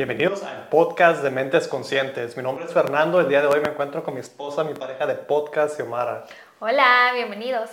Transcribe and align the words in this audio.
Bienvenidos 0.00 0.42
al 0.44 0.66
podcast 0.70 1.22
de 1.22 1.30
Mentes 1.30 1.68
Conscientes. 1.68 2.34
Mi 2.34 2.42
nombre 2.42 2.64
es 2.64 2.72
Fernando. 2.72 3.20
El 3.20 3.28
día 3.28 3.42
de 3.42 3.48
hoy 3.48 3.60
me 3.60 3.68
encuentro 3.68 4.02
con 4.02 4.14
mi 4.14 4.20
esposa, 4.20 4.64
mi 4.64 4.72
pareja 4.72 5.06
de 5.06 5.14
podcast, 5.14 5.76
Xiomara. 5.76 6.24
Hola, 6.58 7.10
bienvenidos. 7.12 7.68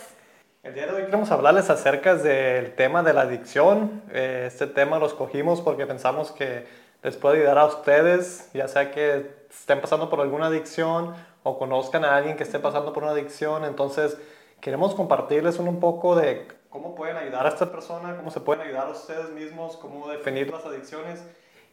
El 0.62 0.74
día 0.74 0.88
de 0.88 0.92
hoy 0.92 1.06
queremos 1.06 1.32
hablarles 1.32 1.70
acerca 1.70 2.16
del 2.16 2.76
tema 2.76 3.02
de 3.02 3.14
la 3.14 3.22
adicción. 3.22 4.04
Eh, 4.12 4.44
Este 4.46 4.68
tema 4.68 5.00
lo 5.00 5.06
escogimos 5.06 5.62
porque 5.62 5.86
pensamos 5.86 6.34
que 6.34 6.68
les 7.02 7.16
puede 7.16 7.38
ayudar 7.38 7.60
a 7.60 7.66
ustedes, 7.66 8.50
ya 8.54 8.68
sea 8.68 8.92
que 8.92 9.32
estén 9.50 9.80
pasando 9.80 10.10
por 10.10 10.20
alguna 10.20 10.48
adicción 10.48 11.16
o 11.44 11.58
conozcan 11.58 12.04
a 12.04 12.18
alguien 12.18 12.36
que 12.36 12.44
esté 12.44 12.60
pasando 12.60 12.92
por 12.92 13.04
una 13.04 13.14
adicción. 13.14 13.64
Entonces, 13.64 14.18
queremos 14.60 14.96
compartirles 14.96 15.60
un, 15.60 15.70
un 15.70 15.80
poco 15.80 16.18
de 16.18 16.46
cómo 16.68 16.94
pueden 16.94 17.16
ayudar 17.16 17.46
a 17.46 17.50
esta 17.50 17.72
persona, 17.72 18.18
cómo 18.18 18.32
se 18.32 18.42
pueden 18.42 18.68
ayudar 18.68 18.88
a 18.88 18.90
ustedes 18.90 19.30
mismos, 19.30 19.78
cómo 19.78 20.10
definir 20.10 20.52
las 20.52 20.66
adicciones 20.66 21.24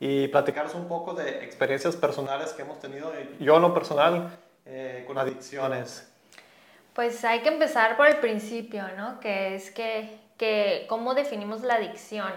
y 0.07 0.29
platicarles 0.29 0.75
un 0.75 0.87
poco 0.87 1.15
de 1.15 1.43
experiencias 1.43 1.97
personales 1.97 2.53
que 2.53 2.61
hemos 2.61 2.79
tenido, 2.79 3.11
yo 3.41 3.57
en 3.57 3.63
lo 3.63 3.73
personal, 3.73 4.39
eh, 4.67 5.03
con 5.07 5.17
adicciones. 5.17 6.07
Pues 6.93 7.25
hay 7.25 7.41
que 7.41 7.49
empezar 7.49 7.97
por 7.97 8.07
el 8.09 8.19
principio, 8.19 8.85
¿no? 8.99 9.19
Que 9.19 9.55
es 9.55 9.71
que, 9.71 10.15
que 10.37 10.85
cómo 10.91 11.15
definimos 11.15 11.63
la 11.63 11.77
adicción. 11.77 12.31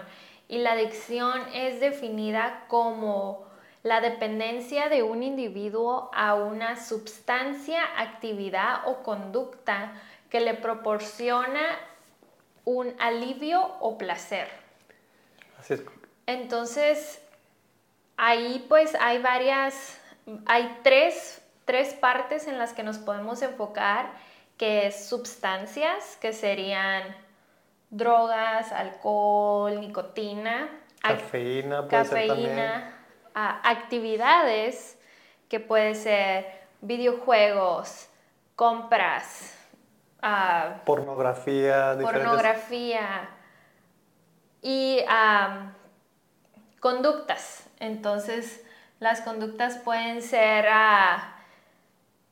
Y 0.48 0.60
la 0.60 0.72
adicción 0.72 1.42
es 1.52 1.78
definida 1.78 2.64
como 2.68 3.44
la 3.82 4.00
dependencia 4.00 4.88
de 4.88 5.02
un 5.02 5.22
individuo 5.22 6.10
a 6.14 6.36
una 6.36 6.82
sustancia, 6.82 7.82
actividad 7.98 8.80
o 8.86 9.02
conducta 9.02 9.92
que 10.30 10.40
le 10.40 10.54
proporciona 10.54 11.66
un 12.64 12.94
alivio 12.98 13.60
o 13.80 13.98
placer. 13.98 14.48
Así 15.60 15.74
es. 15.74 15.82
Entonces, 16.24 17.20
ahí 18.18 18.66
pues 18.68 18.94
hay 19.00 19.22
varias, 19.22 19.98
hay 20.46 20.78
tres, 20.82 21.40
tres 21.64 21.94
partes 21.94 22.46
en 22.46 22.58
las 22.58 22.74
que 22.74 22.82
nos 22.82 22.98
podemos 22.98 23.40
enfocar, 23.40 24.10
que 24.58 24.88
es 24.88 25.08
sustancias, 25.08 26.18
que 26.20 26.32
serían 26.32 27.02
drogas, 27.90 28.72
alcohol, 28.72 29.80
nicotina, 29.80 30.68
Cafeína, 31.88 31.88
puede 31.88 32.04
ser 32.04 32.84
a- 33.34 33.70
actividades 33.70 34.98
que 35.48 35.60
puede 35.60 35.94
ser 35.94 36.46
videojuegos, 36.80 38.08
compras, 38.56 39.54
Pornografía, 40.84 41.94
diferentes... 41.94 42.26
pornografía 42.26 43.28
y 44.60 45.00
conductas. 46.80 47.67
Entonces, 47.80 48.64
las 49.00 49.20
conductas 49.20 49.76
pueden 49.78 50.22
ser 50.22 50.66
ah, 50.70 51.34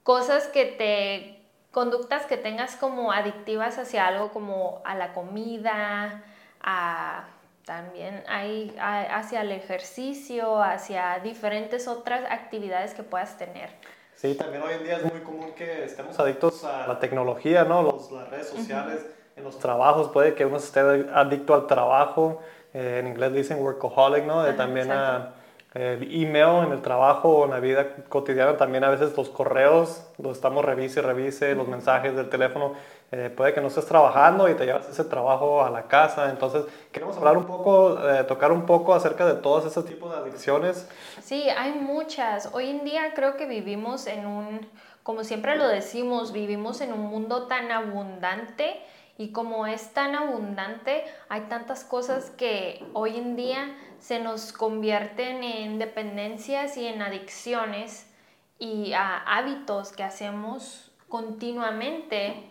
cosas 0.02 0.47
que 0.48 0.66
te, 0.66 1.42
conductas 1.72 2.27
que 2.27 2.36
tengas 2.36 2.77
como 2.77 3.12
adictivas 3.12 3.78
hacia 3.78 4.06
algo 4.06 4.30
como 4.30 4.80
a 4.84 4.94
la 4.94 5.12
comida, 5.12 6.22
a 6.62 7.24
también 7.64 8.22
hay, 8.28 8.77
a- 8.80 9.17
hacia 9.19 9.41
el 9.41 9.50
ejercicio, 9.50 10.62
hacia 10.62 11.19
diferentes 11.19 11.89
otras 11.89 12.22
actividades 12.30 12.94
que 12.94 13.02
puedas 13.02 13.36
tener. 13.39 13.70
Sí, 14.14 14.34
también 14.36 14.62
hoy 14.62 14.74
en 14.74 14.84
día 14.84 14.97
es 14.97 15.02
muy 15.02 15.20
común 15.22 15.52
que 15.56 15.84
estemos 15.84 16.19
adictos 16.20 16.64
a 16.64 16.86
la 16.86 16.98
tecnología, 17.00 17.64
¿no? 17.64 17.83
Los, 17.83 18.11
las 18.12 18.28
redes 18.30 18.48
sociales, 18.48 19.05
en 19.36 19.45
los 19.45 19.58
trabajos, 19.58 20.08
puede 20.08 20.35
que 20.35 20.46
uno 20.46 20.56
esté 20.58 20.80
adicto 20.80 21.55
al 21.55 21.67
trabajo, 21.67 22.40
eh, 22.73 22.98
en 23.01 23.08
inglés 23.08 23.33
dicen 23.35 23.61
workaholic, 23.61 24.24
¿no? 24.24 24.42
De 24.45 24.52
también 24.55 24.90
a 24.92 25.35
el 25.77 26.23
email 26.23 26.64
en 26.67 26.73
el 26.73 26.81
trabajo 26.81 27.29
o 27.29 27.45
en 27.45 27.51
la 27.51 27.61
vida 27.61 27.97
cotidiana, 28.09 28.57
también 28.57 28.83
a 28.85 28.89
veces 28.89 29.17
los 29.17 29.29
correos, 29.29 30.07
los 30.17 30.37
estamos 30.37 30.64
revise 30.64 31.01
y 31.01 31.03
revise, 31.03 31.55
los 31.55 31.69
mensajes 31.69 32.17
del 32.17 32.31
teléfono, 32.31 32.73
eh, 33.13 33.31
puede 33.35 33.53
que 33.53 33.61
no 33.61 33.69
estés 33.69 33.85
trabajando 33.86 34.48
y 34.48 34.55
te 34.55 34.65
llevas 34.65 34.89
ese 34.89 35.05
trabajo 35.05 35.63
a 35.63 35.70
la 35.70 35.83
casa, 35.83 36.31
entonces 36.31 36.65
queremos 36.92 37.17
hablar 37.19 37.36
un 37.36 37.45
poco, 37.45 37.98
eh, 38.09 38.25
tocar 38.25 38.53
un 38.53 38.65
poco 38.65 38.95
acerca 38.95 39.27
de 39.27 39.35
todos 39.35 39.67
esos 39.67 39.85
tipos 39.85 40.11
de 40.11 40.17
adicciones, 40.17 40.89
Sí, 41.23 41.48
hay 41.51 41.73
muchas. 41.73 42.51
Hoy 42.53 42.70
en 42.70 42.85
día 42.85 43.13
creo 43.15 43.36
que 43.36 43.47
vivimos 43.47 44.07
en 44.07 44.27
un, 44.27 44.67
como 45.03 45.25
siempre 45.25 45.57
lo 45.57 45.69
decimos, 45.69 46.33
vivimos 46.33 46.81
en 46.81 46.92
un 46.92 47.01
mundo 47.01 47.47
tan 47.47 47.70
abundante 47.70 48.81
y 49.19 49.33
como 49.33 49.67
es 49.67 49.92
tan 49.95 50.15
abundante, 50.15 51.05
hay 51.29 51.42
tantas 51.42 51.85
cosas 51.85 52.31
que 52.31 52.85
hoy 52.92 53.17
en 53.17 53.35
día 53.35 53.75
se 54.06 54.20
nos 54.20 54.52
convierten 54.52 55.42
en 55.42 55.80
dependencias 55.80 56.77
y 56.77 56.86
en 56.86 57.02
adicciones 57.02 58.08
y 58.56 58.92
a 58.92 59.18
hábitos 59.18 59.90
que 59.90 60.05
hacemos 60.05 60.92
continuamente. 61.08 62.48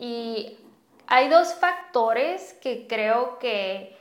Y 0.00 0.58
hay 1.06 1.28
dos 1.28 1.54
factores 1.54 2.54
que 2.54 2.88
creo 2.88 3.38
que 3.38 3.96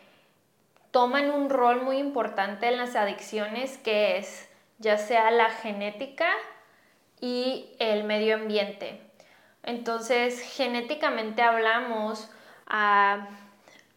toman 0.90 1.30
un 1.30 1.52
rol 1.52 1.84
muy 1.84 2.00
importante 2.00 2.70
en 2.70 2.78
las 2.78 2.96
adicciones, 2.96 3.78
que 3.78 4.18
es 4.18 4.50
ya 4.80 4.98
sea 4.98 5.30
la 5.30 5.52
genética 5.52 6.30
y 7.22 7.70
el 7.78 8.04
medio 8.06 8.34
ambiente. 8.34 9.00
Entonces, 9.62 10.40
genéticamente 10.40 11.44
hablamos, 11.44 12.32
ah, 12.66 13.28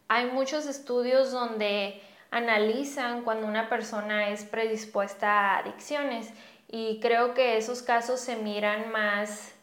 hay 0.07 0.27
muchos 0.27 0.67
estudios 0.67 1.31
donde 1.31 2.03
analizan 2.31 3.23
cuando 3.23 3.47
una 3.47 3.69
persona 3.69 4.29
es 4.29 4.43
predispuesta 4.43 5.55
a 5.55 5.57
adicciones 5.59 6.31
y 6.67 6.99
creo 6.99 7.33
que 7.33 7.57
esos 7.57 7.81
casos 7.81 8.19
se 8.19 8.35
miran 8.35 8.91
más 8.91 9.53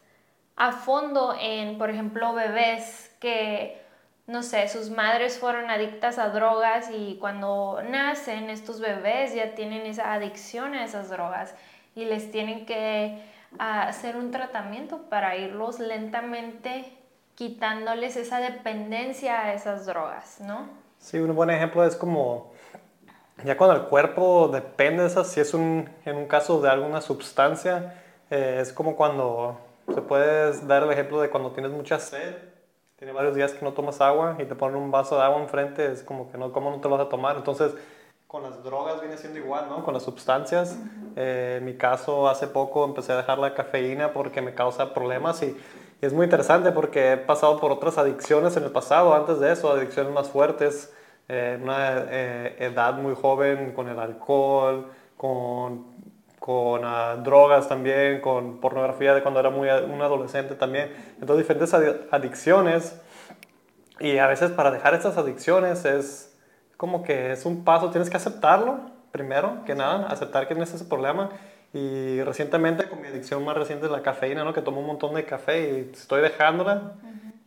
a 0.57 0.73
fondo 0.73 1.37
en, 1.41 1.79
por 1.79 1.91
ejemplo, 1.91 2.33
bebés 2.33 3.15
que, 3.21 3.81
no 4.27 4.43
sé, 4.43 4.69
sus 4.69 4.91
madres 4.91 5.39
fueron 5.39 5.71
adictas 5.71 6.19
a 6.19 6.31
drogas 6.31 6.91
y 6.91 7.17
cuando 7.21 7.81
nacen 7.89 8.51
estos 8.51 8.81
bebés 8.81 9.35
ya 9.35 9.55
tienen 9.55 9.87
esa 9.87 10.13
adicción 10.15 10.75
a 10.75 10.85
esas 10.85 11.11
drogas 11.11 11.55
y 11.95 12.07
les 12.07 12.31
tienen 12.33 12.67
que 12.67 13.23
ah, 13.59 13.83
hacer 13.83 14.17
un 14.17 14.31
tratamiento 14.31 15.03
para 15.09 15.37
irlos 15.37 15.79
lentamente 15.79 16.93
quitándoles 17.37 18.17
esa 18.17 18.41
dependencia 18.41 19.43
a 19.43 19.53
esas 19.53 19.87
drogas, 19.87 20.41
¿no? 20.41 20.69
Sí, 20.99 21.19
un 21.19 21.37
buen 21.37 21.51
ejemplo 21.51 21.85
es 21.85 21.95
como 21.95 22.53
ya 23.45 23.57
cuando 23.57 23.77
el 23.77 23.83
cuerpo 23.83 24.49
depende 24.49 25.03
de 25.03 25.09
esas, 25.09 25.29
si 25.29 25.41
es 25.41 25.53
un, 25.55 25.89
en 26.05 26.17
un 26.17 26.27
caso 26.27 26.61
de 26.61 26.71
alguna 26.71 27.01
sustancia, 27.01 28.03
eh, 28.31 28.59
es 28.61 28.73
como 28.73 28.97
cuando 28.97 29.59
se 29.95 30.01
puede 30.03 30.53
dar 30.67 30.83
el 30.83 30.91
ejemplo 30.91 31.21
de 31.21 31.31
cuando 31.31 31.53
tienes 31.53 31.73
mucha 31.73 31.99
sed, 31.99 32.35
tienes 32.97 33.15
varios 33.15 33.35
días 33.35 33.53
que 33.53 33.65
no 33.65 33.73
tomas 33.73 34.01
agua 34.01 34.37
y 34.39 34.45
te 34.45 34.55
ponen 34.55 34.77
un 34.77 34.91
vaso 34.91 35.17
de 35.17 35.23
agua 35.23 35.41
enfrente, 35.43 35.93
es 35.93 36.03
como 36.03 36.31
que 36.31 36.39
no, 36.39 36.53
¿cómo 36.53 36.71
no 36.71 36.81
te 36.81 36.89
lo 36.89 36.97
vas 36.97 37.07
a 37.07 37.11
tomar? 37.11 37.37
Entonces, 37.37 37.73
con 38.27 38.43
las 38.43 38.65
drogas 38.65 39.01
viene 39.01 39.17
siendo 39.17 39.39
igual, 39.39 39.69
¿no? 39.69 39.85
Con 39.85 39.95
las 39.95 40.03
sustancias. 40.03 40.77
Eh, 41.15 41.57
en 41.59 41.65
mi 41.65 41.77
caso, 41.77 42.29
hace 42.29 42.49
poco 42.49 42.85
empecé 42.85 43.13
a 43.13 43.17
dejar 43.19 43.39
la 43.39 43.55
cafeína 43.55 44.13
porque 44.13 44.41
me 44.43 44.55
causa 44.55 44.93
problemas 44.93 45.43
y, 45.43 45.57
y 46.03 46.07
es 46.07 46.13
muy 46.13 46.25
interesante 46.25 46.73
porque 46.73 47.13
he 47.13 47.17
pasado 47.17 47.61
por 47.61 47.71
otras 47.71 47.99
adicciones 47.99 48.57
en 48.57 48.65
el 48.65 48.73
pasado, 48.73 49.15
antes 49.15 49.41
de 49.41 49.53
eso, 49.53 49.71
adicciones 49.71 50.13
más 50.13 50.29
fuertes, 50.29 50.93
eh, 51.29 51.59
una 51.61 52.05
eh, 52.09 52.57
edad 52.61 52.95
muy 52.95 53.15
joven 53.15 53.73
con 53.73 53.89
el 53.89 53.99
alcohol, 53.99 54.91
con, 55.17 55.87
con 56.39 56.83
ah, 56.85 57.17
drogas 57.23 57.69
también, 57.69 58.21
con 58.21 58.61
pornografía 58.61 59.15
de 59.15 59.23
cuando 59.23 59.41
era 59.41 59.51
muy 59.51 59.69
un 59.69 60.01
adolescente 60.03 60.55
también. 60.55 60.93
Entonces, 61.21 61.39
diferentes 61.47 61.73
adi- 61.75 62.07
adicciones. 62.11 63.01
Y 63.99 64.19
a 64.19 64.27
veces 64.27 64.51
para 64.51 64.71
dejar 64.71 64.95
estas 64.95 65.17
adicciones 65.17 65.85
es 65.85 66.39
como 66.77 67.03
que 67.03 67.33
es 67.33 67.47
un 67.47 67.65
paso, 67.65 67.91
tienes 67.91 68.11
que 68.11 68.19
aceptarlo 68.19 68.81
primero 69.11 69.65
que 69.65 69.75
nada, 69.75 70.07
aceptar 70.09 70.47
que 70.47 70.55
tienes 70.55 70.75
ese 70.75 70.85
problema. 70.85 71.31
Y 71.73 72.23
recientemente 72.23 72.89
con 72.89 73.01
mi 73.01 73.09
adicción 73.09 73.45
más 73.45 73.57
reciente 73.57 73.87
es 73.87 73.93
la 73.93 74.03
cafeína, 74.03 74.45
¿no? 74.45 74.53
Que 74.53 74.63
tomo 74.63 74.81
un 74.81 74.87
montón 74.87 75.15
de 75.15 75.25
café 75.25 75.61
y 75.61 75.91
estoy 75.93 76.21
dejándola. 76.23 76.93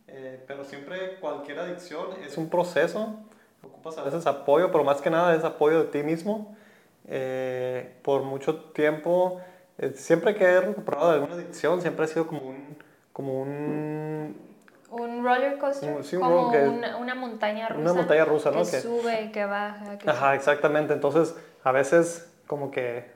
Eh, 0.08 0.44
pero 0.46 0.64
siempre 0.64 1.16
cualquier 1.20 1.60
adicción 1.60 2.08
es 2.26 2.36
un 2.36 2.50
proceso. 2.50 3.20
Ocupas 3.62 3.98
a 3.98 4.02
veces 4.02 4.26
apoyo, 4.26 4.70
pero 4.72 4.84
más 4.84 5.00
que 5.00 5.10
nada 5.10 5.34
es 5.34 5.44
apoyo 5.44 5.80
de 5.80 5.84
ti 5.90 6.02
mismo. 6.02 6.56
Eh, 7.06 7.94
por 8.02 8.22
mucho 8.22 8.56
tiempo, 8.72 9.40
eh, 9.78 9.92
siempre 9.96 10.34
que 10.34 10.44
he 10.44 10.60
recuperado 10.60 11.08
de 11.08 11.14
alguna 11.14 11.34
adicción, 11.34 11.80
siempre 11.80 12.04
ha 12.04 12.08
sido 12.08 12.26
como 12.26 12.40
un, 12.42 12.76
como 13.12 13.40
un, 13.42 14.36
Un 14.90 15.24
roller 15.24 15.58
coaster, 15.58 15.92
Un- 15.96 16.04
sí, 16.04 16.16
un 16.16 16.22
como 16.22 16.52
roller- 16.52 16.68
una, 16.68 16.96
una 16.96 17.14
montaña 17.14 17.68
rusa. 17.68 17.80
una 17.80 17.92
montaña 17.92 18.24
rusa, 18.24 18.50
¿no? 18.50 18.64
Que 18.64 18.70
Que- 18.70 18.80
sube, 18.80 19.30
que 19.32 19.44
baja. 19.44 19.98
Que 19.98 20.10
Ajá, 20.10 20.34
exactamente. 20.34 20.92
Entonces, 20.94 21.34
a 21.62 21.72
veces 21.72 22.28
como 22.46 22.70
que 22.70 23.10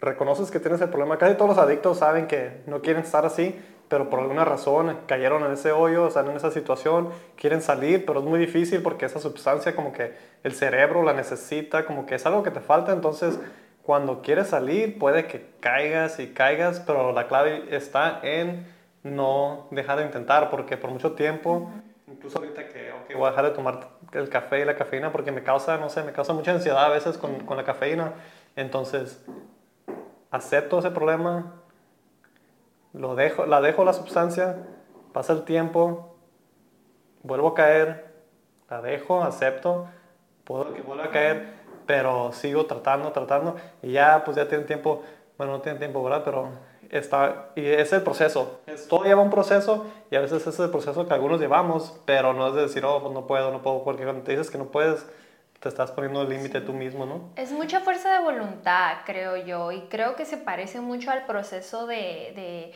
reconoces 0.00 0.50
que 0.50 0.60
tienes 0.60 0.80
el 0.82 0.88
problema. 0.90 1.16
Casi 1.18 1.34
todos 1.36 1.50
los 1.56 1.58
adictos 1.58 1.98
saben 1.98 2.26
que 2.26 2.60
no 2.66 2.82
quieren 2.82 3.02
estar 3.02 3.24
así, 3.24 3.58
pero 3.88 4.10
por 4.10 4.20
alguna 4.20 4.44
razón 4.44 4.96
cayeron 5.06 5.44
en 5.44 5.52
ese 5.52 5.72
hoyo, 5.72 6.08
están 6.08 6.28
en 6.28 6.36
esa 6.36 6.50
situación, 6.50 7.10
quieren 7.36 7.62
salir, 7.62 8.04
pero 8.04 8.20
es 8.20 8.26
muy 8.26 8.38
difícil 8.38 8.82
porque 8.82 9.06
esa 9.06 9.20
sustancia 9.20 9.76
como 9.76 9.92
que 9.92 10.14
el 10.42 10.54
cerebro 10.54 11.02
la 11.02 11.12
necesita, 11.12 11.84
como 11.84 12.06
que 12.06 12.16
es 12.16 12.26
algo 12.26 12.42
que 12.42 12.50
te 12.50 12.60
falta. 12.60 12.92
Entonces, 12.92 13.38
cuando 13.82 14.22
quieres 14.22 14.48
salir 14.48 14.98
puede 14.98 15.26
que 15.26 15.46
caigas 15.60 16.18
y 16.18 16.28
caigas, 16.28 16.80
pero 16.80 17.12
la 17.12 17.28
clave 17.28 17.64
está 17.70 18.20
en 18.22 18.66
no 19.04 19.68
dejar 19.70 19.98
de 19.98 20.04
intentar, 20.04 20.50
porque 20.50 20.76
por 20.76 20.90
mucho 20.90 21.12
tiempo, 21.12 21.70
incluso 22.08 22.38
ahorita 22.38 22.66
que 22.68 23.14
voy 23.14 23.26
a 23.26 23.30
dejar 23.30 23.44
de 23.44 23.50
tomar 23.52 23.88
el 24.12 24.28
café 24.28 24.60
y 24.60 24.64
la 24.64 24.76
cafeína 24.76 25.12
porque 25.12 25.32
me 25.32 25.42
causa, 25.42 25.76
no 25.78 25.88
sé, 25.88 26.02
me 26.02 26.12
causa 26.12 26.32
mucha 26.32 26.52
ansiedad 26.52 26.84
a 26.84 26.88
veces 26.88 27.18
con, 27.18 27.46
con 27.46 27.56
la 27.56 27.64
cafeína, 27.64 28.14
entonces 28.56 29.24
acepto 30.30 30.78
ese 30.78 30.90
problema, 30.90 31.54
lo 32.96 33.14
dejo, 33.14 33.46
la 33.46 33.60
dejo 33.60 33.84
la 33.84 33.92
sustancia, 33.92 34.56
pasa 35.12 35.32
el 35.32 35.42
tiempo, 35.42 36.16
vuelvo 37.22 37.48
a 37.48 37.54
caer, 37.54 38.06
la 38.70 38.80
dejo, 38.80 39.22
acepto, 39.22 39.86
puedo 40.44 40.72
que 40.72 40.82
vuelva 40.82 41.04
a 41.04 41.10
caer, 41.10 41.54
pero 41.86 42.32
sigo 42.32 42.66
tratando, 42.66 43.12
tratando, 43.12 43.56
y 43.82 43.92
ya 43.92 44.22
pues 44.24 44.36
ya 44.36 44.48
tiene 44.48 44.64
tiempo, 44.64 45.02
bueno, 45.36 45.52
no 45.52 45.60
tiene 45.60 45.78
tiempo, 45.78 46.02
¿verdad? 46.02 46.22
Pero 46.24 46.48
está, 46.90 47.50
y 47.54 47.66
es 47.66 47.92
el 47.92 48.02
proceso, 48.02 48.60
es, 48.66 48.88
todo 48.88 49.04
lleva 49.04 49.22
un 49.22 49.30
proceso, 49.30 49.84
y 50.10 50.16
a 50.16 50.20
veces 50.20 50.46
es 50.46 50.58
el 50.58 50.70
proceso 50.70 51.06
que 51.06 51.14
algunos 51.14 51.40
llevamos, 51.40 52.00
pero 52.06 52.32
no 52.32 52.48
es 52.48 52.54
de 52.54 52.62
decir, 52.62 52.84
oh, 52.84 53.00
pues 53.02 53.12
no 53.12 53.26
puedo, 53.26 53.52
no 53.52 53.62
puedo, 53.62 53.84
porque 53.84 54.04
cuando 54.04 54.22
te 54.22 54.32
dices 54.32 54.50
que 54.50 54.58
no 54.58 54.66
puedes, 54.66 55.06
te 55.66 55.70
estás 55.70 55.90
poniendo 55.90 56.22
el 56.22 56.28
límite 56.28 56.60
tú 56.60 56.72
mismo, 56.72 57.06
¿no? 57.06 57.32
Es 57.34 57.50
mucha 57.50 57.80
fuerza 57.80 58.12
de 58.12 58.20
voluntad, 58.20 58.98
creo 59.04 59.36
yo, 59.36 59.72
y 59.72 59.80
creo 59.88 60.14
que 60.14 60.24
se 60.24 60.36
parece 60.36 60.80
mucho 60.80 61.10
al 61.10 61.26
proceso 61.26 61.88
de, 61.88 62.32
de 62.36 62.72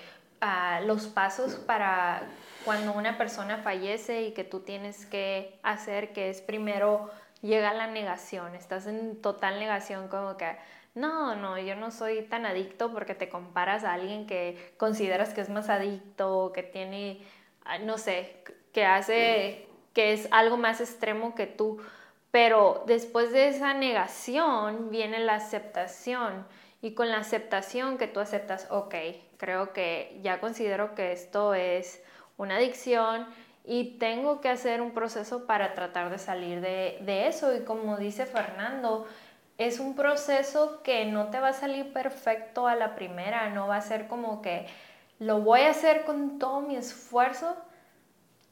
los 0.87 1.07
pasos 1.07 1.55
para 1.55 2.23
cuando 2.65 2.93
una 2.93 3.17
persona 3.17 3.59
fallece 3.59 4.23
y 4.23 4.33
que 4.33 4.43
tú 4.43 4.61
tienes 4.61 5.07
que 5.07 5.61
hacer, 5.63 6.13
que 6.13 6.31
es 6.31 6.41
primero 6.41 7.11
llega 7.43 7.73
la 7.73 7.87
negación, 7.87 8.57
estás 8.57 8.89
en 8.89 9.23
total 9.23 9.61
negación 9.61 10.09
como 10.09 10.37
que, 10.37 10.57
no, 10.97 11.37
no, 11.37 11.59
yo 11.59 11.77
no 11.77 11.93
soy 11.93 12.23
tan 12.23 12.45
adicto 12.45 12.93
porque 12.93 13.15
te 13.15 13.29
comparas 13.29 13.85
a 13.85 13.93
alguien 13.93 14.27
que 14.27 14.75
consideras 14.79 15.33
que 15.33 15.43
es 15.43 15.49
más 15.49 15.69
adicto, 15.69 16.51
que 16.53 16.65
tiene, 16.65 17.25
ah, 17.65 17.79
no 17.79 17.99
sé, 17.99 18.43
que 18.73 18.85
hace, 18.85 19.69
que 19.95 20.13
es 20.13 20.27
algo 20.33 20.57
más 20.57 20.81
extremo 20.81 21.37
que 21.37 21.47
tú. 21.47 21.81
Pero 22.31 22.85
después 22.87 23.33
de 23.33 23.49
esa 23.49 23.75
negación 23.75 24.91
viene 24.91 25.19
la 25.21 25.35
aceptación. 25.35 26.47
Y 26.83 26.95
con 26.95 27.11
la 27.11 27.19
aceptación 27.19 27.99
que 27.99 28.07
tú 28.07 28.21
aceptas, 28.21 28.67
ok, 28.71 28.95
creo 29.37 29.73
que 29.73 30.19
ya 30.23 30.41
considero 30.41 30.95
que 30.95 31.13
esto 31.13 31.55
es 31.55 32.03
una 32.39 32.57
adicción 32.57 33.27
y 33.65 33.99
tengo 33.99 34.41
que 34.41 34.49
hacer 34.49 34.81
un 34.81 34.93
proceso 34.93 35.47
para 35.47 35.75
tratar 35.75 36.11
de 36.11 36.19
salir 36.19 36.61
de, 36.61 36.99
de, 37.03 37.27
eso. 37.27 37.55
Y 37.55 37.65
como 37.65 37.99
dice 37.99 38.25
Fernando, 38.25 39.07
es 39.59 39.79
un 39.79 39.95
proceso 39.95 40.83
que 40.83 41.05
no 41.05 41.29
te 41.29 41.39
va 41.39 41.49
a 41.49 41.53
salir 41.53 41.93
perfecto 41.93 42.67
a 42.67 42.75
la 42.77 42.95
primera, 42.95 43.51
no 43.51 43.69
va 43.69 43.77
a 43.77 43.83
ser 43.83 44.09
como 44.09 44.41
que 44.41 44.67
lo 45.19 45.41
voy 45.41 45.61
a 45.61 45.71
hacer 45.71 46.05
con 46.05 46.39
todo 46.39 46.63
mi 46.63 46.77
esfuerzo. 46.77 47.55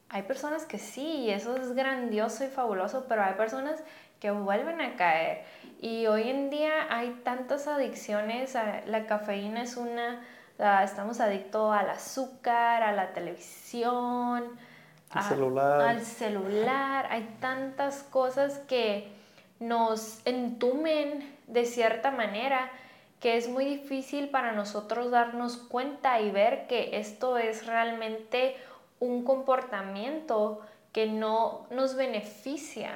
Hay 0.09 0.23
personas 0.23 0.65
que 0.65 0.79
sí, 0.79 1.03
y 1.03 1.29
eso 1.29 1.55
es 1.55 1.73
grandioso 1.73 2.43
y 2.43 2.47
fabuloso, 2.47 3.05
pero 3.07 3.23
hay 3.23 3.35
personas 3.35 3.79
que 4.19 4.31
vuelven 4.31 4.81
a 4.81 4.95
caer. 4.95 5.43
Y 5.81 6.07
hoy 6.07 6.29
en 6.29 6.49
día 6.49 6.87
hay 6.89 7.21
tantas 7.23 7.67
adicciones, 7.67 8.55
la 8.85 9.05
cafeína 9.05 9.63
es 9.63 9.77
una, 9.77 10.21
estamos 10.83 11.19
adictos 11.19 11.75
al 11.75 11.89
azúcar, 11.89 12.83
a 12.83 12.91
la 12.91 13.13
televisión, 13.13 14.57
celular. 15.27 15.81
al 15.81 16.01
celular, 16.01 17.07
hay 17.09 17.37
tantas 17.39 18.03
cosas 18.03 18.59
que 18.67 19.11
nos 19.59 20.25
entumen 20.25 21.37
de 21.47 21.65
cierta 21.65 22.11
manera 22.11 22.71
que 23.19 23.35
es 23.35 23.49
muy 23.49 23.65
difícil 23.65 24.29
para 24.29 24.53
nosotros 24.53 25.11
darnos 25.11 25.57
cuenta 25.57 26.21
y 26.21 26.31
ver 26.31 26.67
que 26.67 26.97
esto 26.99 27.37
es 27.37 27.65
realmente 27.65 28.55
un 28.99 29.23
comportamiento 29.23 30.61
que 30.91 31.07
no 31.07 31.67
nos 31.71 31.95
beneficia. 31.95 32.95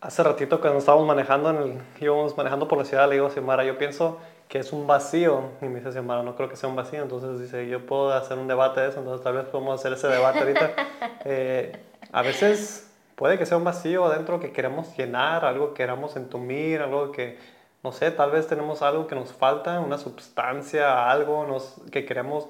Hace 0.00 0.22
ratito 0.22 0.60
cuando 0.60 0.78
estábamos 0.78 1.06
manejando, 1.06 1.50
en 1.50 1.56
el, 1.56 1.82
íbamos 2.00 2.36
manejando 2.36 2.68
por 2.68 2.78
la 2.78 2.84
ciudad, 2.84 3.08
le 3.08 3.16
digo 3.16 3.26
a 3.26 3.30
Xiomara, 3.30 3.64
yo 3.64 3.76
pienso 3.78 4.18
que 4.48 4.58
es 4.58 4.72
un 4.72 4.86
vacío. 4.86 5.50
Y 5.60 5.66
me 5.66 5.80
dice 5.80 5.92
Xiomara, 5.92 6.22
no 6.22 6.36
creo 6.36 6.48
que 6.48 6.56
sea 6.56 6.68
un 6.68 6.76
vacío. 6.76 7.02
Entonces 7.02 7.38
dice, 7.40 7.68
yo 7.68 7.84
puedo 7.84 8.12
hacer 8.12 8.38
un 8.38 8.48
debate 8.48 8.80
de 8.80 8.88
eso, 8.88 9.00
entonces 9.00 9.22
tal 9.22 9.34
vez 9.34 9.44
podemos 9.46 9.78
hacer 9.78 9.92
ese 9.92 10.08
debate 10.08 10.40
ahorita. 10.40 10.72
Eh, 11.24 11.72
a 12.12 12.22
veces 12.22 12.88
puede 13.16 13.38
que 13.38 13.44
sea 13.44 13.56
un 13.56 13.64
vacío 13.64 14.06
adentro 14.06 14.38
que 14.38 14.52
queremos 14.52 14.96
llenar, 14.96 15.44
algo 15.44 15.70
que 15.70 15.82
queramos 15.82 16.16
entumir, 16.16 16.80
algo 16.80 17.10
que, 17.10 17.38
no 17.82 17.90
sé, 17.90 18.12
tal 18.12 18.30
vez 18.30 18.46
tenemos 18.46 18.80
algo 18.82 19.08
que 19.08 19.16
nos 19.16 19.32
falta, 19.32 19.80
una 19.80 19.98
sustancia, 19.98 21.10
algo 21.10 21.44
nos, 21.44 21.82
que 21.90 22.06
queremos, 22.06 22.48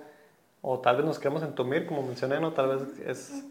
o 0.62 0.80
tal 0.80 0.96
vez 0.96 1.06
nos 1.06 1.18
queremos 1.18 1.42
entumir, 1.42 1.86
como 1.86 2.02
mencioné, 2.02 2.40
¿no? 2.40 2.52
Tal 2.52 2.68
vez 2.68 2.98
es... 3.06 3.44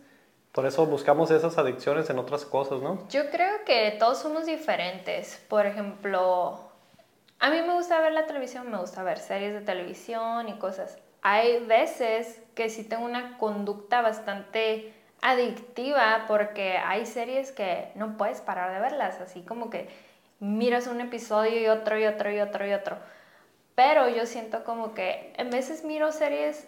Por 0.51 0.65
eso 0.65 0.85
buscamos 0.87 1.29
esas 1.29 1.57
adicciones 1.59 2.09
en 2.09 2.17
otras 2.17 2.43
cosas, 2.43 2.81
¿no? 2.81 3.07
Yo 3.09 3.29
creo 3.29 3.63
que 3.63 3.95
todos 3.99 4.17
somos 4.17 4.47
diferentes. 4.47 5.43
Por 5.49 5.67
ejemplo, 5.67 6.59
a 7.39 7.51
mí 7.51 7.61
me 7.61 7.73
gusta 7.73 8.01
ver 8.01 8.13
la 8.13 8.25
televisión, 8.25 8.71
me 8.71 8.79
gusta 8.79 9.03
ver 9.03 9.19
series 9.19 9.53
de 9.53 9.61
televisión 9.61 10.49
y 10.49 10.57
cosas. 10.57 10.97
Hay 11.21 11.63
veces 11.65 12.41
que 12.55 12.69
sí 12.69 12.83
tengo 12.83 13.05
una 13.05 13.37
conducta 13.37 14.01
bastante 14.01 14.93
adictiva 15.21 16.25
porque 16.27 16.77
hay 16.77 17.05
series 17.05 17.51
que 17.51 17.91
no 17.93 18.17
puedes 18.17 18.41
parar 18.41 18.73
de 18.73 18.79
verlas, 18.79 19.21
así 19.21 19.41
como 19.41 19.69
que 19.69 19.89
miras 20.39 20.87
un 20.87 21.01
episodio 21.01 21.59
y 21.61 21.67
otro 21.67 21.99
y 21.99 22.05
otro 22.05 22.31
y 22.31 22.39
otro 22.39 22.67
y 22.67 22.73
otro. 22.73 22.97
Pero 23.75 24.09
yo 24.09 24.25
siento 24.25 24.63
como 24.63 24.95
que 24.95 25.33
en 25.37 25.51
veces 25.51 25.83
miro 25.83 26.11
series 26.11 26.67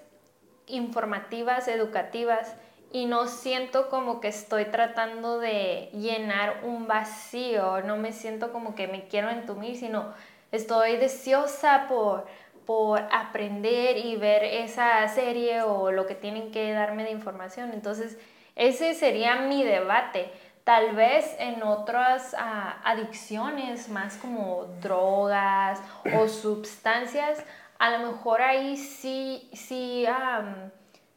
informativas, 0.70 1.68
educativas, 1.68 2.56
y 2.92 3.06
no 3.06 3.28
siento 3.28 3.90
como 3.90 4.20
que 4.20 4.30
estoy 4.30 4.66
tratando 4.66 5.40
de 5.40 5.90
llenar 5.94 6.62
un 6.64 6.88
vacío, 6.88 7.82
no 7.82 7.98
me 7.98 8.14
siento 8.14 8.52
como 8.52 8.74
que 8.74 8.88
me 8.88 9.08
quiero 9.08 9.30
entumir, 9.30 9.78
sino 9.78 10.12
estoy 10.52 10.98
deseosa 10.98 11.86
por, 11.88 12.26
por 12.66 13.02
aprender 13.12 13.98
y 13.98 14.16
ver 14.16 14.44
esa 14.44 15.08
serie 15.08 15.62
o 15.62 15.92
lo 15.92 16.08
que 16.08 16.16
tienen 16.16 16.52
que 16.52 16.72
darme 16.72 17.04
de 17.04 17.12
información. 17.12 17.72
Entonces, 17.74 18.18
ese 18.56 18.96
sería 18.96 19.36
mi 19.36 19.64
debate. 19.64 20.32
Tal 20.64 20.96
vez 20.96 21.36
en 21.40 21.64
otras 21.64 22.36
ah, 22.38 22.80
adicciones, 22.84 23.90
más 23.90 24.18
como 24.18 24.66
drogas 24.82 25.82
o 26.16 26.28
sustancias, 26.28 27.44
a 27.80 27.98
lo 27.98 28.12
mejor 28.12 28.42
ahí 28.42 28.78
sí, 28.78 29.50
sí 29.54 30.06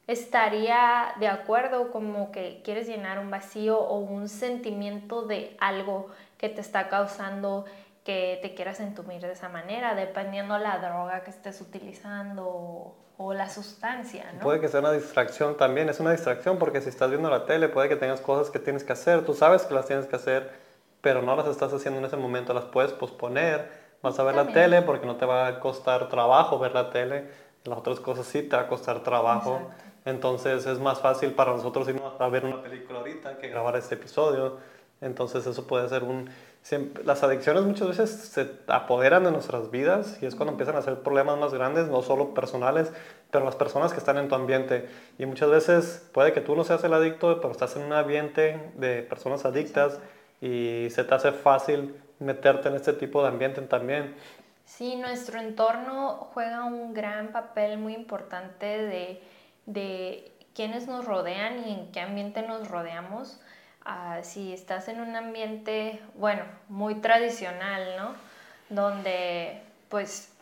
estaría 0.06 1.14
de 1.18 1.28
acuerdo 1.28 1.90
como 1.90 2.32
que 2.32 2.62
quieres 2.64 2.86
llenar 2.86 3.18
un 3.18 3.30
vacío 3.30 3.78
o 3.78 3.98
un 3.98 4.28
sentimiento 4.28 5.22
de 5.22 5.56
algo 5.60 6.08
que 6.38 6.48
te 6.48 6.60
está 6.60 6.88
causando 6.88 7.64
que 8.04 8.38
te 8.42 8.54
quieras 8.54 8.80
entumir 8.80 9.20
de 9.20 9.32
esa 9.32 9.48
manera, 9.48 9.94
dependiendo 9.94 10.58
la 10.58 10.78
droga 10.78 11.22
que 11.22 11.30
estés 11.30 11.60
utilizando 11.60 12.96
o 13.16 13.34
la 13.34 13.48
sustancia. 13.48 14.24
Puede 14.40 14.60
que 14.60 14.66
sea 14.66 14.80
una 14.80 14.92
distracción 14.92 15.56
también, 15.56 15.88
es 15.88 16.00
una 16.00 16.10
distracción 16.10 16.58
porque 16.58 16.80
si 16.80 16.88
estás 16.88 17.10
viendo 17.10 17.30
la 17.30 17.44
tele 17.44 17.68
puede 17.68 17.88
que 17.88 17.96
tengas 17.96 18.20
cosas 18.20 18.50
que 18.50 18.58
tienes 18.58 18.82
que 18.82 18.92
hacer, 18.92 19.24
tú 19.24 19.34
sabes 19.34 19.62
que 19.62 19.74
las 19.74 19.86
tienes 19.86 20.06
que 20.06 20.16
hacer, 20.16 20.50
pero 21.00 21.22
no 21.22 21.36
las 21.36 21.46
estás 21.46 21.72
haciendo 21.72 22.00
en 22.00 22.06
ese 22.06 22.16
momento, 22.16 22.52
las 22.54 22.64
puedes 22.64 22.92
posponer, 22.92 23.81
vas 24.02 24.18
a 24.18 24.24
ver 24.24 24.34
la 24.34 24.48
tele 24.48 24.82
porque 24.82 25.06
no 25.06 25.16
te 25.16 25.24
va 25.24 25.46
a 25.46 25.60
costar 25.60 26.08
trabajo 26.08 26.58
ver 26.58 26.72
la 26.72 26.90
tele, 26.90 27.28
las 27.64 27.78
otras 27.78 28.00
cosas 28.00 28.26
sí 28.26 28.42
te 28.42 28.56
va 28.56 28.62
a 28.62 28.68
costar 28.68 29.02
trabajo, 29.02 29.70
entonces 30.04 30.66
es 30.66 30.78
más 30.78 31.00
fácil 31.00 31.32
para 31.32 31.52
nosotros 31.52 31.88
irnos 31.88 32.20
a 32.20 32.28
ver 32.28 32.44
una 32.44 32.62
película 32.62 32.98
ahorita 32.98 33.38
que 33.38 33.48
grabar 33.48 33.76
este 33.76 33.94
episodio, 33.94 34.58
entonces 35.00 35.46
eso 35.46 35.66
puede 35.66 35.88
ser 35.88 36.02
un 36.04 36.28
las 37.04 37.22
adicciones 37.24 37.64
muchas 37.64 37.88
veces 37.88 38.10
se 38.10 38.48
apoderan 38.68 39.24
de 39.24 39.32
nuestras 39.32 39.70
vidas 39.70 40.18
y 40.22 40.26
es 40.26 40.36
cuando 40.36 40.52
empiezan 40.52 40.76
a 40.76 40.82
ser 40.82 41.00
problemas 41.00 41.36
más 41.38 41.52
grandes, 41.52 41.88
no 41.88 42.02
solo 42.02 42.34
personales, 42.34 42.92
pero 43.30 43.44
las 43.44 43.56
personas 43.56 43.92
que 43.92 43.98
están 43.98 44.16
en 44.16 44.28
tu 44.28 44.36
ambiente. 44.36 44.88
Y 45.18 45.26
muchas 45.26 45.50
veces 45.50 46.08
puede 46.12 46.32
que 46.32 46.40
tú 46.40 46.54
no 46.54 46.62
seas 46.62 46.84
el 46.84 46.94
adicto, 46.94 47.40
pero 47.40 47.50
estás 47.50 47.74
en 47.76 47.82
un 47.82 47.92
ambiente 47.92 48.70
de 48.76 49.02
personas 49.02 49.44
adictas 49.44 49.98
y 50.40 50.86
se 50.90 51.02
te 51.02 51.14
hace 51.14 51.32
fácil 51.32 51.96
meterte 52.22 52.68
en 52.68 52.76
este 52.76 52.92
tipo 52.92 53.22
de 53.22 53.28
ambiente 53.28 53.60
también. 53.62 54.14
Sí, 54.64 54.96
nuestro 54.96 55.38
entorno 55.38 56.30
juega 56.32 56.64
un 56.64 56.94
gran 56.94 57.28
papel 57.28 57.78
muy 57.78 57.94
importante 57.94 58.66
de, 58.66 59.22
de 59.66 60.32
quiénes 60.54 60.86
nos 60.86 61.04
rodean 61.04 61.68
y 61.68 61.72
en 61.72 61.92
qué 61.92 62.00
ambiente 62.00 62.42
nos 62.42 62.68
rodeamos 62.68 63.40
si 64.22 64.52
estás 64.52 64.88
en 64.88 65.00
un 65.00 65.16
ambiente, 65.16 66.00
bueno, 66.14 66.44
muy 66.68 66.96
tradicional, 66.96 67.96
¿no? 67.96 68.14
Donde 68.68 69.62
pues 69.88 70.32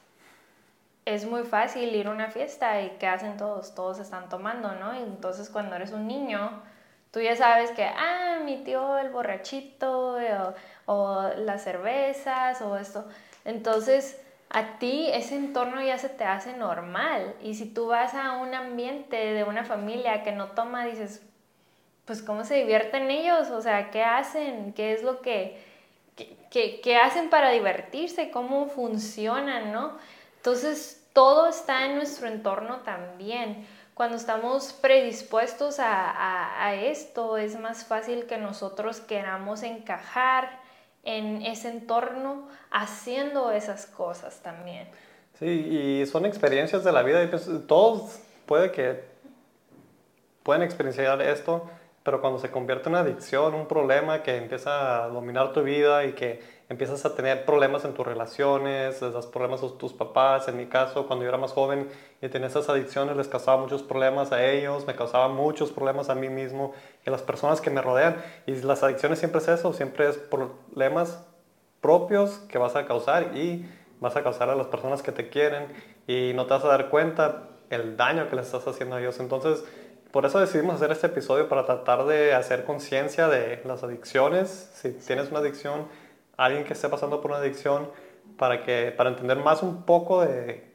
es 1.05 1.25
muy 1.27 1.43
fácil 1.45 1.95
ir 1.95 2.07
a 2.07 2.11
una 2.11 2.31
fiesta 2.31 2.81
y 2.83 2.91
¿qué 2.99 3.07
hacen 3.07 3.37
todos? 3.37 3.75
Todos 3.75 3.99
están 3.99 4.29
tomando, 4.29 4.75
¿no? 4.75 4.93
Entonces 4.95 5.49
cuando 5.49 5.77
eres 5.77 5.93
un 5.93 6.07
niño, 6.07 6.63
tú 7.11 7.21
ya 7.21 7.37
sabes 7.37 7.71
que, 7.73 7.85
ah, 7.85 8.41
mi 8.45 8.65
tío 8.65 8.99
el 8.99 9.11
borrachito, 9.11 10.17
o, 10.17 10.55
o 10.87 11.23
las 11.37 11.65
cervezas 11.65 12.61
o 12.63 12.77
esto. 12.77 13.07
Entonces, 13.45 14.21
a 14.51 14.79
ti 14.79 15.09
ese 15.13 15.37
entorno 15.37 15.81
ya 15.83 15.97
se 15.99 16.09
te 16.09 16.25
hace 16.25 16.55
normal. 16.55 17.35
Y 17.43 17.55
si 17.55 17.67
tú 17.67 17.87
vas 17.87 18.15
a 18.15 18.37
un 18.39 18.55
ambiente 18.55 19.17
de 19.17 19.45
una 19.45 19.65
familia 19.65 20.23
que 20.23 20.33
no 20.33 20.49
toma, 20.49 20.87
dices, 20.87 21.23
pues 22.05 22.23
cómo 22.23 22.45
se 22.45 22.57
divierten 22.57 23.09
ellos, 23.11 23.51
o 23.51 23.63
sea, 23.63 23.91
qué 23.91 24.03
hacen, 24.03 24.73
qué 24.73 24.93
es 24.93 25.05
lo 25.05 25.21
que, 25.21 25.63
que, 26.51 26.97
hacen 26.97 27.31
para 27.31 27.51
divertirse, 27.51 28.33
cómo 28.33 28.67
funcionan, 28.67 29.73
¿no? 29.73 29.97
Entonces, 30.39 31.07
todo 31.13 31.49
está 31.49 31.87
en 31.87 31.95
nuestro 31.95 32.27
entorno 32.27 32.79
también. 32.79 33.65
Cuando 34.01 34.17
estamos 34.17 34.73
predispuestos 34.73 35.79
a, 35.79 36.65
a 36.65 36.75
esto, 36.75 37.37
es 37.37 37.61
más 37.61 37.85
fácil 37.85 38.25
que 38.25 38.39
nosotros 38.39 38.99
queramos 38.99 39.63
encajar 39.63 40.59
en 41.05 41.43
ese 41.43 41.69
entorno 41.69 42.49
haciendo 42.71 43.53
esas 43.53 43.85
cosas 43.85 44.41
también. 44.41 44.89
Sí, 45.39 45.45
y 45.45 46.07
son 46.07 46.25
experiencias 46.25 46.83
de 46.83 46.93
la 46.93 47.03
vida. 47.03 47.29
Pues, 47.29 47.47
todos 47.67 48.21
puede 48.47 48.73
que 48.73 49.05
pueden 50.45 50.63
experienciar 50.63 51.21
esto, 51.21 51.69
pero 52.03 52.23
cuando 52.23 52.39
se 52.39 52.51
convierte 52.51 52.89
en 52.89 52.95
una 52.95 53.01
adicción, 53.01 53.53
un 53.53 53.69
problema 53.69 54.23
que 54.23 54.35
empieza 54.39 55.05
a 55.05 55.09
dominar 55.09 55.53
tu 55.53 55.63
vida 55.63 56.07
y 56.07 56.15
que 56.15 56.41
empiezas 56.71 57.05
a 57.05 57.17
tener 57.17 57.45
problemas 57.45 57.85
en 57.85 57.95
tus 57.95 58.07
relaciones, 58.07 59.03
les 59.03 59.13
das 59.13 59.27
problemas 59.27 59.63
a 59.65 59.77
tus 59.77 59.93
papás. 59.93 60.47
En 60.47 60.57
mi 60.57 60.67
caso, 60.67 61.07
cuando 61.09 61.25
yo 61.25 61.29
era 61.29 61.37
más 61.37 61.53
joven 61.53 61.89
y 62.23 62.29
tenía 62.29 62.47
esas 62.47 62.69
adicciones, 62.69 63.17
les 63.17 63.27
causaba 63.27 63.61
muchos 63.61 63.83
problemas 63.83 64.31
a 64.31 64.47
ellos, 64.47 64.87
me 64.87 64.95
causaba 64.95 65.29
muchos 65.29 65.73
problemas 65.73 66.11
a 66.11 66.15
mí 66.15 66.29
mismo 66.29 66.73
y 67.05 67.09
a 67.09 67.13
las 67.13 67.23
personas 67.23 67.61
que 67.61 67.71
me 67.71 67.83
rodean. 67.83 68.17
Y 68.47 68.55
las 68.63 68.85
adicciones 68.85 69.19
siempre 69.19 69.41
es 69.41 69.49
eso, 69.49 69.73
siempre 69.73 70.09
es 70.09 70.17
problemas 70.17 71.27
propios 71.81 72.39
que 72.49 72.57
vas 72.59 72.77
a 72.77 72.87
causar 72.87 73.37
y 73.37 73.69
vas 73.99 74.15
a 74.15 74.23
causar 74.23 74.49
a 74.49 74.55
las 74.55 74.69
personas 74.69 75.03
que 75.03 75.11
te 75.11 75.29
quieren 75.29 75.67
y 76.07 76.33
no 76.35 76.47
te 76.47 76.55
vas 76.55 76.65
a 76.65 76.69
dar 76.69 76.89
cuenta 76.89 77.49
el 77.69 77.97
daño 77.97 78.31
que 78.31 78.37
les 78.37 78.47
estás 78.47 78.69
haciendo 78.69 78.95
a 78.95 79.01
ellos. 79.01 79.19
Entonces, 79.19 79.65
por 80.13 80.25
eso 80.25 80.39
decidimos 80.39 80.77
hacer 80.77 80.93
este 80.93 81.09
episodio 81.09 81.49
para 81.49 81.67
tratar 81.67 82.05
de 82.07 82.33
hacer 82.33 82.65
conciencia 82.65 83.27
de 83.27 83.61
las 83.65 83.83
adicciones. 83.83 84.71
Si 84.75 84.93
tienes 84.93 85.31
una 85.31 85.41
adicción, 85.41 85.87
alguien 86.45 86.65
que 86.65 86.73
esté 86.73 86.89
pasando 86.89 87.21
por 87.21 87.31
una 87.31 87.41
adicción 87.41 87.91
para, 88.37 88.63
que, 88.63 88.93
para 88.97 89.11
entender 89.11 89.37
más 89.39 89.63
un 89.63 89.83
poco 89.83 90.23
de 90.23 90.71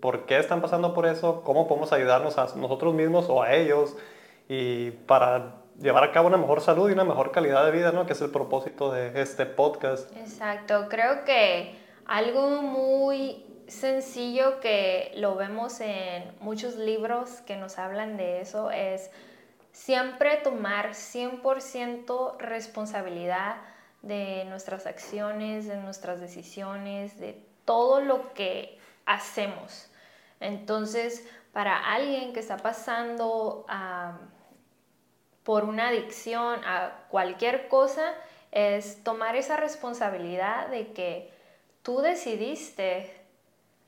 por 0.00 0.26
qué 0.26 0.38
están 0.38 0.60
pasando 0.60 0.94
por 0.94 1.06
eso, 1.06 1.42
cómo 1.42 1.66
podemos 1.66 1.92
ayudarnos 1.92 2.38
a 2.38 2.46
nosotros 2.56 2.94
mismos 2.94 3.26
o 3.28 3.42
a 3.42 3.52
ellos 3.52 3.96
y 4.48 4.90
para 4.90 5.56
llevar 5.80 6.04
a 6.04 6.12
cabo 6.12 6.28
una 6.28 6.36
mejor 6.36 6.60
salud 6.60 6.88
y 6.88 6.92
una 6.92 7.04
mejor 7.04 7.32
calidad 7.32 7.64
de 7.64 7.72
vida, 7.72 7.92
¿no? 7.92 8.06
Que 8.06 8.12
es 8.12 8.20
el 8.20 8.30
propósito 8.30 8.92
de 8.92 9.20
este 9.20 9.46
podcast. 9.46 10.14
Exacto, 10.16 10.86
creo 10.88 11.24
que 11.24 11.74
algo 12.06 12.62
muy 12.62 13.44
sencillo 13.66 14.60
que 14.60 15.12
lo 15.16 15.34
vemos 15.34 15.80
en 15.80 16.32
muchos 16.40 16.76
libros 16.76 17.40
que 17.46 17.56
nos 17.56 17.78
hablan 17.78 18.16
de 18.16 18.40
eso 18.40 18.70
es 18.70 19.10
siempre 19.72 20.36
tomar 20.36 20.90
100% 20.90 22.38
responsabilidad 22.38 23.56
de 24.02 24.44
nuestras 24.46 24.86
acciones, 24.86 25.66
de 25.66 25.76
nuestras 25.76 26.20
decisiones, 26.20 27.18
de 27.18 27.44
todo 27.64 28.00
lo 28.00 28.34
que 28.34 28.78
hacemos. 29.06 29.88
Entonces, 30.40 31.26
para 31.52 31.92
alguien 31.92 32.32
que 32.32 32.40
está 32.40 32.56
pasando 32.56 33.64
por 35.44 35.64
una 35.64 35.88
adicción 35.88 36.60
a 36.64 37.06
cualquier 37.08 37.68
cosa, 37.68 38.12
es 38.50 39.02
tomar 39.02 39.36
esa 39.36 39.56
responsabilidad 39.56 40.68
de 40.68 40.92
que 40.92 41.32
tú 41.82 42.00
decidiste 42.00 43.18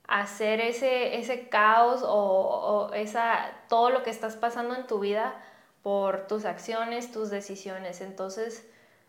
hacer 0.07 0.61
ese, 0.61 1.19
ese 1.19 1.49
caos 1.49 2.03
o, 2.03 2.09
o, 2.09 2.93
esa, 2.95 3.51
todo 3.69 3.91
lo 3.91 4.03
que 4.03 4.11
estás 4.11 4.37
pasando 4.37 4.75
en 4.75 4.87
tu 4.87 5.01
vida 5.01 5.35
por 5.83 6.27
tus 6.27 6.45
acciones, 6.45 7.13
tus 7.13 7.31
decisiones. 7.31 8.01
Entonces, 8.01 8.67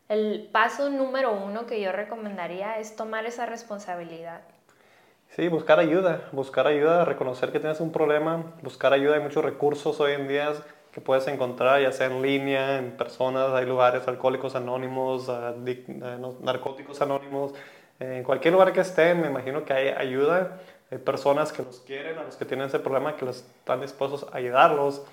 el 0.10 0.50
paso 0.52 0.90
número 0.90 1.34
uno 1.34 1.66
que 1.66 1.82
yo 1.82 1.92
recomendaría 1.92 2.80
es 2.80 2.96
tomar 2.96 3.26
esa 3.26 3.46
responsabilidad. 3.46 4.42
Sí, 5.30 5.48
buscar 5.48 5.80
ayuda, 5.80 6.30
buscar 6.32 6.68
ayuda, 6.68 7.04
reconocer 7.04 7.52
que 7.52 7.60
tienes 7.60 7.80
un 7.80 7.92
problema, 7.92 8.54
buscar 8.62 8.94
ayuda. 8.94 9.16
Hay 9.16 9.22
muchos 9.22 9.44
recursos 9.44 10.00
hoy 10.00 10.14
en 10.14 10.28
día 10.28 10.54
que 10.92 11.02
puedes 11.02 11.28
encontrar, 11.28 11.82
ya 11.82 11.92
sea 11.92 12.08
en 12.08 12.22
línea, 12.22 12.78
en 12.78 12.96
personas, 12.96 13.52
hay 13.52 13.66
lugares, 13.66 14.08
alcohólicos 14.08 14.56
anónimos, 14.56 15.30
narcóticos 16.42 17.02
anónimos, 17.02 17.54
en 18.00 18.24
cualquier 18.24 18.54
lugar 18.54 18.72
que 18.72 18.82
estén, 18.82 19.22
me 19.22 19.28
imagino 19.28 19.66
que 19.66 19.74
hay 19.74 19.88
ayuda. 19.90 20.58
Hay 20.92 21.00
personas 21.00 21.52
que 21.52 21.64
los 21.64 21.80
quieren, 21.80 22.18
a 22.20 22.24
los 22.24 22.36
que 22.36 22.46
tienen 22.46 22.68
ese 22.68 22.80
problema, 22.80 23.16
que 23.16 23.28
están 23.28 23.82
dispuestos 23.82 24.28
a 24.32 24.38
ayudarlos. 24.38 25.04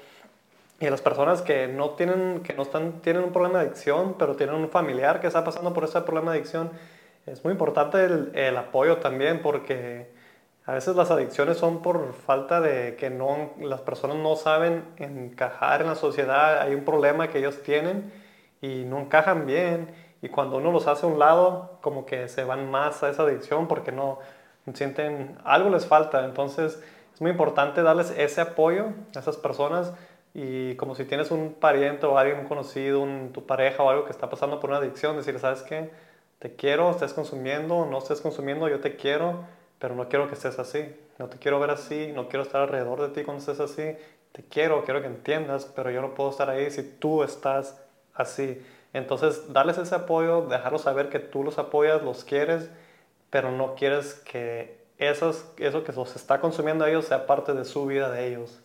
Y 0.81 0.87
a 0.87 0.91
las 0.91 1.01
personas 1.01 1.43
que 1.43 1.69
no 1.69 1.91
tienen, 1.91 2.43
que 2.43 2.55
no 2.55 2.63
están, 2.63 3.01
tienen 3.03 3.23
un 3.25 3.33
problema 3.33 3.61
de 3.61 3.67
adicción, 3.67 4.17
pero 4.19 4.37
tienen 4.37 4.57
un 4.57 4.69
familiar 4.69 5.21
que 5.21 5.29
está 5.29 5.45
pasando 5.45 5.73
por 5.73 5.85
ese 5.85 6.01
problema 6.01 6.33
de 6.33 6.39
adicción, 6.39 6.71
es 7.27 7.45
muy 7.45 7.53
importante 7.53 8.05
el, 8.05 8.33
el 8.35 8.57
apoyo 8.57 8.97
también 8.97 9.43
porque 9.43 10.11
a 10.65 10.73
veces 10.75 10.95
las 10.95 11.11
adicciones 11.11 11.57
son 11.59 11.83
por 11.83 12.13
falta 12.13 12.61
de 12.61 12.95
que 12.97 13.11
no, 13.11 13.51
las 13.61 13.81
personas 13.81 14.17
no 14.17 14.37
saben 14.37 14.85
encajar 14.97 15.81
en 15.81 15.89
la 15.89 15.97
sociedad, 15.97 16.61
hay 16.61 16.75
un 16.75 16.85
problema 16.85 17.29
que 17.29 17.39
ellos 17.39 17.63
tienen 17.63 18.13
y 18.61 18.85
no 18.85 19.01
encajan 19.01 19.45
bien 19.45 19.93
y 20.21 20.29
cuando 20.29 20.59
uno 20.59 20.71
los 20.71 20.87
hace 20.87 21.05
a 21.05 21.09
un 21.09 21.19
lado 21.19 21.79
como 21.81 22.07
que 22.07 22.29
se 22.29 22.45
van 22.45 22.71
más 22.71 23.03
a 23.03 23.11
esa 23.11 23.25
adicción 23.25 23.67
porque 23.67 23.91
no 23.91 24.21
sienten 24.73 25.37
algo 25.45 25.69
les 25.69 25.85
falta, 25.85 26.25
entonces 26.25 26.81
es 27.13 27.21
muy 27.21 27.33
importante 27.33 27.83
darles 27.83 28.15
ese 28.17 28.41
apoyo 28.41 28.87
a 29.17 29.19
esas 29.19 29.37
personas 29.37 29.93
y 30.35 30.75
como 30.77 30.95
si 30.95 31.05
tienes 31.05 31.31
un 31.31 31.55
pariente 31.55 32.07
o 32.07 32.17
alguien 32.17 32.47
conocido, 32.47 33.01
un, 33.01 33.33
tu 33.33 33.45
pareja 33.45 33.83
o 33.83 33.91
algo 33.91 34.05
que 34.05 34.13
está 34.13 34.31
pasando 34.31 34.61
por 34.61 34.71
una 34.71 34.79
adicción, 34.79 35.17
decir, 35.17 35.39
¿sabes 35.39 35.63
qué? 35.63 35.91
Te 36.39 36.57
quiero, 36.57 36.91
estés 36.91 37.13
consumiendo, 37.13 37.87
no 37.87 37.99
estés 37.99 38.21
consumiendo, 38.21 38.69
yo 38.69 38.81
te 38.81 38.97
quiero, 38.97 39.45
pero 39.79 39.95
no 39.95 40.09
quiero 40.09 40.29
que 40.29 40.35
estés 40.35 40.59
así. 40.59 40.97
No 41.19 41.29
te 41.29 41.39
quiero 41.39 41.61
ver 41.61 41.71
así, 41.71 42.13
no 42.15 42.29
quiero 42.29 42.43
estar 42.45 42.63
alrededor 42.63 43.03
de 43.03 43.09
ti 43.09 43.25
cuando 43.25 43.41
estés 43.41 43.61
así. 43.61 43.97
Te 44.33 44.43
quiero, 44.43 44.85
quiero 44.85 45.03
que 45.03 45.07
entiendas, 45.07 45.67
pero 45.77 45.91
yo 45.91 46.01
no 46.01 46.15
puedo 46.15 46.31
estar 46.31 46.49
ahí 46.49 46.71
si 46.71 46.83
tú 46.83 47.23
estás 47.23 47.81
así. 48.15 48.65
Entonces, 48.95 49.53
darles 49.53 49.79
ese 49.79 49.95
apoyo, 49.95 50.43
dejarlos 50.43 50.83
saber 50.83 51.11
que 51.11 51.19
tú 51.19 51.45
los 51.45 51.59
apoyas, 51.59 52.03
los 52.03 52.25
quieres, 52.25 52.71
pero 53.31 53.51
no 53.51 53.75
quieres 53.75 54.15
que 54.15 54.79
esos, 54.99 55.45
eso 55.59 55.85
que 55.85 55.93
los 55.93 56.17
está 56.17 56.41
consumiendo 56.41 56.85
a 56.85 56.91
ellos 56.91 57.07
sea 57.07 57.27
parte 57.27 57.53
de 57.53 57.65
su 57.65 57.87
vida 57.87 58.11
de 58.11 58.29
ellos. 58.29 58.61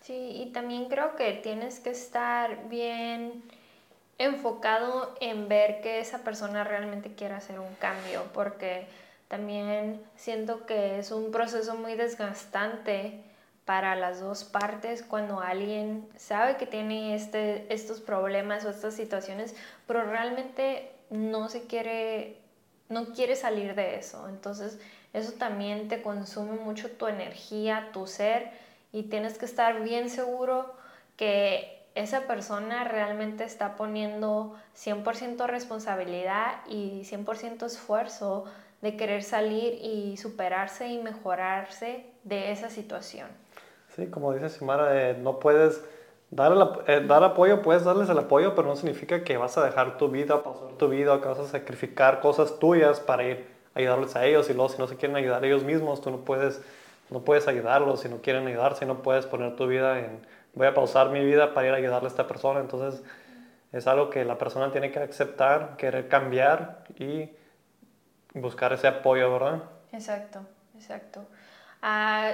Sí, 0.00 0.32
y 0.34 0.46
también 0.52 0.88
creo 0.88 1.14
que 1.16 1.32
tienes 1.34 1.78
que 1.80 1.90
estar 1.90 2.68
bien 2.68 3.42
enfocado 4.18 5.14
en 5.20 5.48
ver 5.48 5.80
que 5.80 6.00
esa 6.00 6.18
persona 6.18 6.64
realmente 6.64 7.14
quiere 7.14 7.34
hacer 7.34 7.58
un 7.58 7.74
cambio, 7.76 8.24
porque 8.32 8.86
también 9.28 10.02
siento 10.16 10.66
que 10.66 10.98
es 10.98 11.10
un 11.10 11.30
proceso 11.30 11.74
muy 11.74 11.94
desgastante 11.94 13.22
para 13.64 13.94
las 13.94 14.20
dos 14.20 14.44
partes 14.44 15.02
cuando 15.02 15.40
alguien 15.40 16.08
sabe 16.16 16.56
que 16.56 16.66
tiene 16.66 17.14
este, 17.14 17.72
estos 17.72 18.00
problemas 18.00 18.64
o 18.64 18.70
estas 18.70 18.94
situaciones, 18.94 19.54
pero 19.86 20.04
realmente 20.04 20.90
no 21.10 21.48
se 21.48 21.66
quiere, 21.66 22.38
no 22.88 23.12
quiere 23.12 23.36
salir 23.36 23.74
de 23.74 23.96
eso. 23.96 24.28
Entonces, 24.28 24.80
eso 25.12 25.32
también 25.32 25.88
te 25.88 26.02
consume 26.02 26.56
mucho 26.56 26.90
tu 26.90 27.06
energía, 27.06 27.90
tu 27.92 28.06
ser 28.06 28.50
y 28.92 29.04
tienes 29.04 29.38
que 29.38 29.44
estar 29.44 29.82
bien 29.82 30.10
seguro 30.10 30.74
que 31.16 31.80
esa 31.94 32.22
persona 32.26 32.84
realmente 32.84 33.44
está 33.44 33.76
poniendo 33.76 34.54
100% 34.76 35.46
responsabilidad 35.46 36.60
y 36.68 37.02
100% 37.02 37.66
esfuerzo 37.66 38.44
de 38.80 38.96
querer 38.96 39.22
salir 39.22 39.74
y 39.82 40.16
superarse 40.16 40.88
y 40.88 40.98
mejorarse 40.98 42.06
de 42.24 42.52
esa 42.52 42.70
situación. 42.70 43.28
Sí, 43.94 44.06
como 44.06 44.32
dice 44.32 44.48
Simara, 44.48 45.12
no 45.14 45.38
puedes 45.40 45.82
dar, 46.30 46.52
eh, 46.86 47.04
dar 47.06 47.24
apoyo, 47.24 47.60
puedes 47.60 47.84
darles 47.84 48.08
el 48.08 48.18
apoyo, 48.18 48.54
pero 48.54 48.68
no 48.68 48.76
significa 48.76 49.24
que 49.24 49.36
vas 49.36 49.58
a 49.58 49.64
dejar 49.64 49.98
tu 49.98 50.08
vida, 50.08 50.42
pasar 50.42 50.72
tu 50.78 50.88
vida, 50.88 51.20
que 51.20 51.28
vas 51.28 51.40
a 51.40 51.46
sacrificar 51.46 52.20
cosas 52.20 52.58
tuyas 52.58 53.00
para 53.00 53.24
ir 53.24 53.46
a 53.74 53.80
ayudarles 53.80 54.16
a 54.16 54.24
ellos 54.24 54.48
y 54.48 54.54
luego 54.54 54.68
si 54.68 54.78
no 54.78 54.86
se 54.86 54.96
quieren 54.96 55.16
ayudar 55.16 55.44
ellos 55.44 55.64
mismos, 55.64 56.00
tú 56.00 56.10
no 56.10 56.18
puedes 56.18 56.62
no 57.10 57.24
puedes 57.24 57.48
ayudarlos 57.48 58.00
si 58.00 58.08
no 58.08 58.22
quieren 58.22 58.46
ayudarse, 58.46 58.86
no 58.86 59.02
puedes 59.02 59.26
poner 59.26 59.56
tu 59.56 59.66
vida 59.66 59.98
en, 59.98 60.26
voy 60.54 60.66
a 60.66 60.74
pausar 60.74 61.10
mi 61.10 61.24
vida 61.24 61.54
para 61.54 61.68
ir 61.68 61.74
a 61.74 61.76
ayudarle 61.76 62.06
a 62.06 62.10
esta 62.10 62.26
persona. 62.26 62.60
Entonces 62.60 63.02
es 63.72 63.86
algo 63.86 64.10
que 64.10 64.24
la 64.24 64.38
persona 64.38 64.70
tiene 64.70 64.90
que 64.90 64.98
aceptar, 64.98 65.76
querer 65.76 66.08
cambiar 66.08 66.84
y 66.98 67.30
buscar 68.34 68.72
ese 68.72 68.88
apoyo, 68.88 69.32
¿verdad? 69.32 69.62
Exacto, 69.92 70.40
exacto. 70.74 71.26
Ah, 71.82 72.32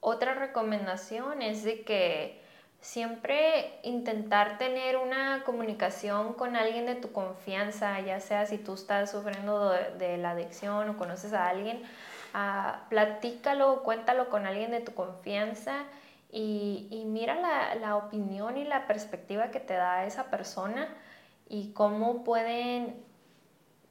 otra 0.00 0.34
recomendación 0.34 1.42
es 1.42 1.64
de 1.64 1.82
que 1.82 2.40
siempre 2.80 3.80
intentar 3.82 4.58
tener 4.58 4.96
una 4.96 5.42
comunicación 5.44 6.34
con 6.34 6.54
alguien 6.54 6.86
de 6.86 6.94
tu 6.94 7.12
confianza, 7.12 7.98
ya 8.00 8.20
sea 8.20 8.46
si 8.46 8.58
tú 8.58 8.74
estás 8.74 9.10
sufriendo 9.10 9.70
de, 9.70 10.16
la 10.16 10.30
adicción 10.30 10.88
o 10.88 10.96
conoces 10.96 11.32
a 11.32 11.48
alguien, 11.48 11.82
uh, 12.34 12.88
platícalo, 12.88 13.82
cuéntalo 13.82 14.28
con 14.28 14.46
alguien 14.46 14.70
de 14.70 14.80
tu 14.80 14.94
confianza 14.94 15.84
y, 16.30 16.88
y 16.90 17.04
mira 17.04 17.34
la, 17.34 17.74
la, 17.74 17.96
opinión 17.96 18.56
y 18.56 18.64
la 18.64 18.86
perspectiva 18.86 19.50
que 19.50 19.60
te 19.60 19.74
da 19.74 20.04
esa 20.04 20.24
persona 20.24 20.88
y 21.48 21.72
cómo 21.72 22.24
pueden 22.24 23.02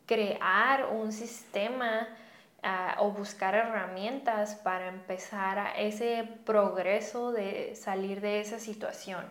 crear 0.05 0.85
un 0.85 1.11
sistema 1.11 2.07
o 2.99 3.11
buscar 3.11 3.55
herramientas 3.55 4.55
para 4.55 4.87
empezar 4.87 5.57
a 5.57 5.77
ese 5.77 6.27
progreso 6.45 7.31
de 7.31 7.75
salir 7.75 8.19
de 8.19 8.41
esa 8.41 8.59
situación. 8.59 9.23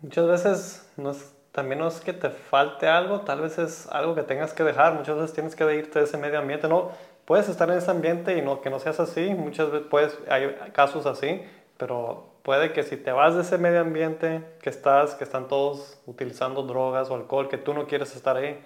Muchas 0.00 0.26
veces 0.26 0.92
no 0.96 1.12
también 1.52 1.78
no 1.78 1.86
es 1.86 2.00
que 2.00 2.12
te 2.12 2.30
falte 2.30 2.88
algo, 2.88 3.20
tal 3.20 3.40
vez 3.40 3.58
es 3.58 3.86
algo 3.88 4.16
que 4.16 4.24
tengas 4.24 4.52
que 4.52 4.64
dejar, 4.64 4.94
muchas 4.94 5.14
veces 5.14 5.32
tienes 5.34 5.54
que 5.54 5.72
irte 5.72 6.00
de 6.00 6.04
ese 6.04 6.16
medio 6.16 6.40
ambiente, 6.40 6.66
no, 6.66 6.90
puedes 7.24 7.48
estar 7.48 7.70
en 7.70 7.78
ese 7.78 7.90
ambiente 7.90 8.36
y 8.36 8.42
no, 8.42 8.60
que 8.60 8.70
no 8.70 8.78
seas 8.78 9.00
así, 9.00 9.34
muchas 9.34 9.70
veces 9.70 9.88
puedes, 9.88 10.18
hay 10.28 10.54
casos 10.72 11.06
así, 11.06 11.42
pero 11.76 12.28
puede 12.42 12.72
que 12.72 12.82
si 12.82 12.96
te 12.96 13.12
vas 13.12 13.34
de 13.34 13.42
ese 13.42 13.58
medio 13.58 13.80
ambiente 13.80 14.44
que 14.62 14.70
estás, 14.70 15.14
que 15.14 15.24
están 15.24 15.48
todos 15.48 15.98
utilizando 16.06 16.62
drogas 16.62 17.10
o 17.10 17.14
alcohol, 17.14 17.48
que 17.48 17.58
tú 17.58 17.74
no 17.74 17.86
quieres 17.86 18.14
estar 18.14 18.36
ahí, 18.36 18.62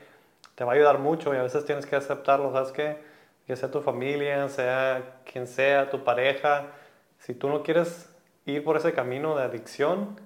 te 0.54 0.64
va 0.64 0.72
a 0.72 0.74
ayudar 0.74 0.98
mucho 0.98 1.32
y 1.34 1.38
a 1.38 1.42
veces 1.42 1.64
tienes 1.64 1.86
que 1.86 1.96
aceptarlo, 1.96 2.52
¿sabes 2.52 2.72
qué? 2.72 2.98
Que 3.46 3.54
sea 3.56 3.70
tu 3.70 3.80
familia, 3.80 4.48
sea 4.48 5.20
quien 5.30 5.46
sea, 5.46 5.90
tu 5.90 6.02
pareja, 6.02 6.66
si 7.20 7.34
tú 7.34 7.48
no 7.48 7.62
quieres 7.62 8.10
ir 8.46 8.64
por 8.64 8.76
ese 8.76 8.92
camino 8.92 9.36
de 9.36 9.44
adicción 9.44 10.20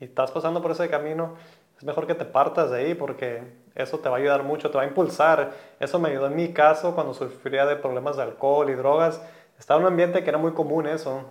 y 0.00 0.04
estás 0.04 0.30
pasando 0.30 0.60
por 0.60 0.72
ese 0.72 0.88
camino, 0.88 1.36
es 1.78 1.84
mejor 1.84 2.06
que 2.06 2.14
te 2.14 2.24
partas 2.24 2.70
de 2.70 2.78
ahí 2.78 2.94
porque 2.94 3.42
eso 3.74 3.98
te 3.98 4.08
va 4.08 4.16
a 4.16 4.18
ayudar 4.18 4.42
mucho, 4.42 4.70
te 4.70 4.78
va 4.78 4.84
a 4.84 4.86
impulsar. 4.86 5.52
Eso 5.78 5.98
me 5.98 6.08
ayudó 6.08 6.26
en 6.26 6.36
mi 6.36 6.52
caso 6.52 6.94
cuando 6.94 7.12
sufría 7.12 7.66
de 7.66 7.76
problemas 7.76 8.16
de 8.16 8.22
alcohol 8.22 8.70
y 8.70 8.74
drogas. 8.74 9.20
Estaba 9.58 9.80
en 9.80 9.86
un 9.86 9.92
ambiente 9.92 10.22
que 10.22 10.30
era 10.30 10.38
muy 10.38 10.52
común 10.52 10.86
eso. 10.86 11.24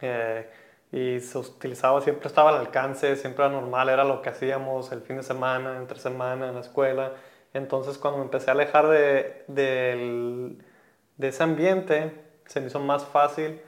Eh, 0.00 0.48
y 0.92 1.20
se 1.20 1.38
utilizaba, 1.38 2.00
siempre 2.02 2.28
estaba 2.28 2.50
al 2.50 2.58
alcance, 2.58 3.16
siempre 3.16 3.44
era 3.44 3.54
normal, 3.54 3.88
era 3.88 4.04
lo 4.04 4.20
que 4.20 4.28
hacíamos 4.28 4.92
el 4.92 5.00
fin 5.00 5.16
de 5.16 5.22
semana, 5.22 5.78
entre 5.78 5.98
semana, 5.98 6.48
en 6.48 6.54
la 6.54 6.60
escuela. 6.60 7.12
Entonces 7.54 7.98
cuando 7.98 8.18
me 8.18 8.24
empecé 8.24 8.50
a 8.50 8.54
alejar 8.54 8.88
de, 8.88 9.44
de, 9.48 10.56
de 11.16 11.28
ese 11.28 11.42
ambiente, 11.42 12.12
se 12.46 12.60
me 12.60 12.66
hizo 12.66 12.78
más 12.78 13.04
fácil 13.06 13.60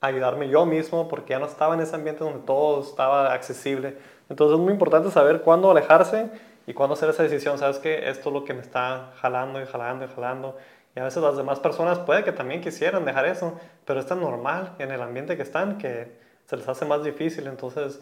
ayudarme 0.00 0.48
yo 0.48 0.64
mismo 0.64 1.08
porque 1.08 1.30
ya 1.30 1.38
no 1.38 1.46
estaba 1.46 1.74
en 1.74 1.80
ese 1.80 1.94
ambiente 1.94 2.24
donde 2.24 2.46
todo 2.46 2.80
estaba 2.80 3.32
accesible. 3.32 3.98
Entonces 4.30 4.58
es 4.58 4.62
muy 4.62 4.72
importante 4.72 5.10
saber 5.10 5.42
cuándo 5.42 5.70
alejarse 5.70 6.30
y 6.66 6.72
cuándo 6.72 6.94
hacer 6.94 7.10
esa 7.10 7.24
decisión. 7.24 7.58
Sabes 7.58 7.78
que 7.78 8.08
esto 8.08 8.30
es 8.30 8.32
lo 8.32 8.44
que 8.44 8.54
me 8.54 8.60
está 8.60 9.12
jalando 9.20 9.60
y 9.60 9.66
jalando 9.66 10.06
y 10.06 10.08
jalando. 10.08 10.56
Y 10.96 11.00
a 11.00 11.04
veces 11.04 11.22
las 11.22 11.36
demás 11.36 11.60
personas 11.60 11.98
puede 11.98 12.24
que 12.24 12.32
también 12.32 12.60
quisieran 12.62 13.04
dejar 13.04 13.26
eso, 13.26 13.58
pero 13.84 14.00
es 14.00 14.06
tan 14.06 14.20
normal 14.20 14.74
en 14.78 14.90
el 14.90 15.02
ambiente 15.02 15.36
que 15.36 15.42
están 15.42 15.78
que 15.78 16.16
se 16.46 16.56
les 16.56 16.68
hace 16.68 16.84
más 16.84 17.04
difícil. 17.04 17.48
Entonces 17.48 18.00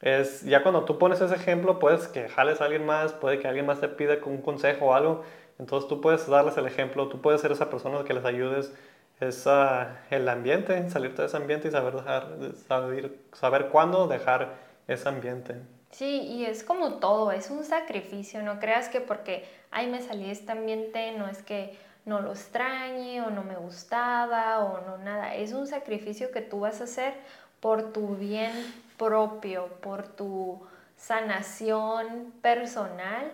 es, 0.00 0.42
ya 0.42 0.62
cuando 0.62 0.84
tú 0.84 0.96
pones 0.96 1.20
ese 1.20 1.34
ejemplo, 1.34 1.80
puedes 1.80 2.06
que 2.06 2.28
jales 2.28 2.60
a 2.60 2.64
alguien 2.64 2.86
más, 2.86 3.12
puede 3.12 3.40
que 3.40 3.48
alguien 3.48 3.66
más 3.66 3.80
te 3.80 3.88
pida 3.88 4.18
un 4.26 4.42
consejo 4.42 4.86
o 4.86 4.94
algo, 4.94 5.24
entonces 5.58 5.88
tú 5.88 6.00
puedes 6.00 6.26
darles 6.28 6.56
el 6.56 6.66
ejemplo, 6.66 7.08
tú 7.08 7.20
puedes 7.20 7.40
ser 7.40 7.50
esa 7.50 7.68
persona 7.68 8.04
que 8.04 8.14
les 8.14 8.24
ayudes, 8.24 8.72
esa, 9.18 10.02
el 10.10 10.28
ambiente, 10.28 10.88
salirte 10.90 11.22
de 11.22 11.26
ese 11.26 11.36
ambiente 11.36 11.66
y 11.66 11.70
saber, 11.72 11.94
dejar, 11.94 12.28
saber, 12.68 13.12
saber 13.32 13.66
cuándo 13.66 14.06
dejar 14.06 14.67
ese 14.88 15.08
ambiente. 15.08 15.54
Sí, 15.90 16.20
y 16.22 16.44
es 16.44 16.64
como 16.64 16.94
todo, 16.94 17.32
es 17.32 17.50
un 17.50 17.64
sacrificio, 17.64 18.42
no 18.42 18.58
creas 18.58 18.88
que 18.88 19.00
porque, 19.00 19.48
ay, 19.70 19.86
me 19.86 20.02
salí 20.02 20.24
de 20.24 20.32
este 20.32 20.52
ambiente, 20.52 21.12
no 21.12 21.28
es 21.28 21.42
que 21.42 21.78
no 22.04 22.20
lo 22.20 22.32
extrañe 22.32 23.22
o 23.22 23.30
no 23.30 23.42
me 23.42 23.56
gustaba 23.56 24.60
o 24.64 24.80
no 24.86 24.98
nada, 24.98 25.34
es 25.34 25.52
un 25.52 25.66
sacrificio 25.66 26.30
que 26.32 26.40
tú 26.40 26.60
vas 26.60 26.80
a 26.80 26.84
hacer 26.84 27.14
por 27.60 27.92
tu 27.92 28.16
bien 28.16 28.52
propio, 28.96 29.68
por 29.80 30.06
tu 30.08 30.60
sanación 30.96 32.32
personal. 32.42 33.30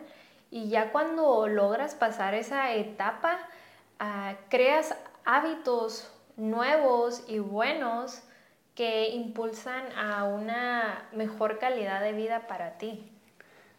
Y 0.51 0.69
ya 0.69 0.93
cuando 0.93 1.49
logras 1.49 1.95
pasar 1.95 2.35
esa 2.35 2.73
etapa, 2.75 3.39
ah, 3.99 4.35
creas 4.49 4.95
hábitos 5.25 6.11
nuevos 6.37 7.25
y 7.29 7.39
buenos 7.39 8.23
que 8.75 9.09
impulsan 9.11 9.85
a 9.97 10.25
una 10.25 11.09
mejor 11.13 11.59
calidad 11.59 12.01
de 12.01 12.13
vida 12.13 12.47
para 12.47 12.79
ti. 12.79 13.11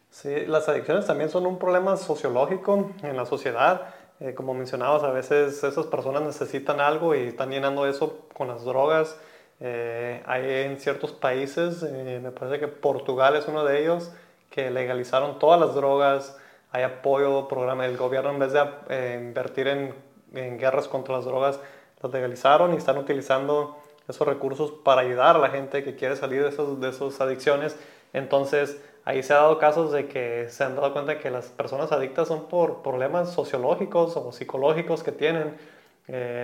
Sí, 0.10 0.46
las 0.46 0.70
adicciones 0.70 1.06
también 1.06 1.30
son 1.30 1.46
un 1.46 1.60
problema 1.60 1.98
sociológico 1.98 2.92
en 3.04 3.18
la 3.18 3.26
sociedad. 3.26 3.94
Eh, 4.22 4.34
como 4.34 4.54
mencionabas, 4.54 5.04
a 5.04 5.12
veces 5.12 5.62
esas 5.64 5.86
personas 5.88 6.22
necesitan 6.22 6.80
algo 6.80 7.14
y 7.14 7.28
están 7.28 7.50
llenando 7.50 7.86
eso 7.86 8.28
con 8.34 8.48
las 8.48 8.64
drogas 8.64 9.18
eh, 9.60 10.22
hay 10.26 10.66
en 10.66 10.80
ciertos 10.80 11.12
países, 11.12 11.82
eh, 11.84 12.20
me 12.22 12.32
parece 12.32 12.60
que 12.60 12.68
Portugal 12.68 13.36
es 13.36 13.48
uno 13.48 13.64
de 13.64 13.82
ellos, 13.82 14.12
que 14.50 14.70
legalizaron 14.70 15.40
todas 15.40 15.60
las 15.60 15.76
drogas, 15.76 16.38
hay 16.72 16.84
apoyo, 16.84 17.48
programa 17.48 17.84
del 17.84 17.96
gobierno, 17.96 18.32
en 18.32 18.40
vez 18.40 18.52
de 18.52 18.64
eh, 18.90 19.22
invertir 19.22 19.68
en, 19.68 19.94
en, 20.34 20.58
guerras 20.58 20.88
contra 20.90 21.16
las 21.16 21.26
drogas, 21.26 21.60
las 22.02 22.12
legalizaron 22.12 22.74
y 22.74 22.78
están 22.78 22.98
utilizando 22.98 23.78
esos 24.08 24.28
recursos 24.28 24.72
para 24.72 25.02
ayudar 25.02 25.36
a 25.36 25.40
la 25.40 25.50
gente 25.50 25.84
que 25.84 25.96
quiere 25.96 26.16
salir 26.16 26.44
de, 26.44 26.50
esos, 26.50 26.80
de 26.80 26.90
esas 26.90 27.20
adicciones. 27.22 27.78
Entonces, 28.14 28.82
ahí 29.04 29.24
se 29.24 29.34
ha 29.34 29.38
dado 29.38 29.58
casos 29.58 29.92
de 29.92 30.08
que 30.08 30.48
se 30.50 30.64
han 30.64 30.76
dado 30.76 30.94
cuenta 30.94 31.20
que 31.20 31.32
las 31.32 31.48
personas 31.48 31.92
adictas 31.92 32.28
son 32.28 32.48
por 32.48 32.82
problemas 32.82 33.34
sociológicos 33.34 34.16
o 34.18 34.32
psicológicos 34.32 35.04
que 35.04 35.12
tienen, 35.12 35.58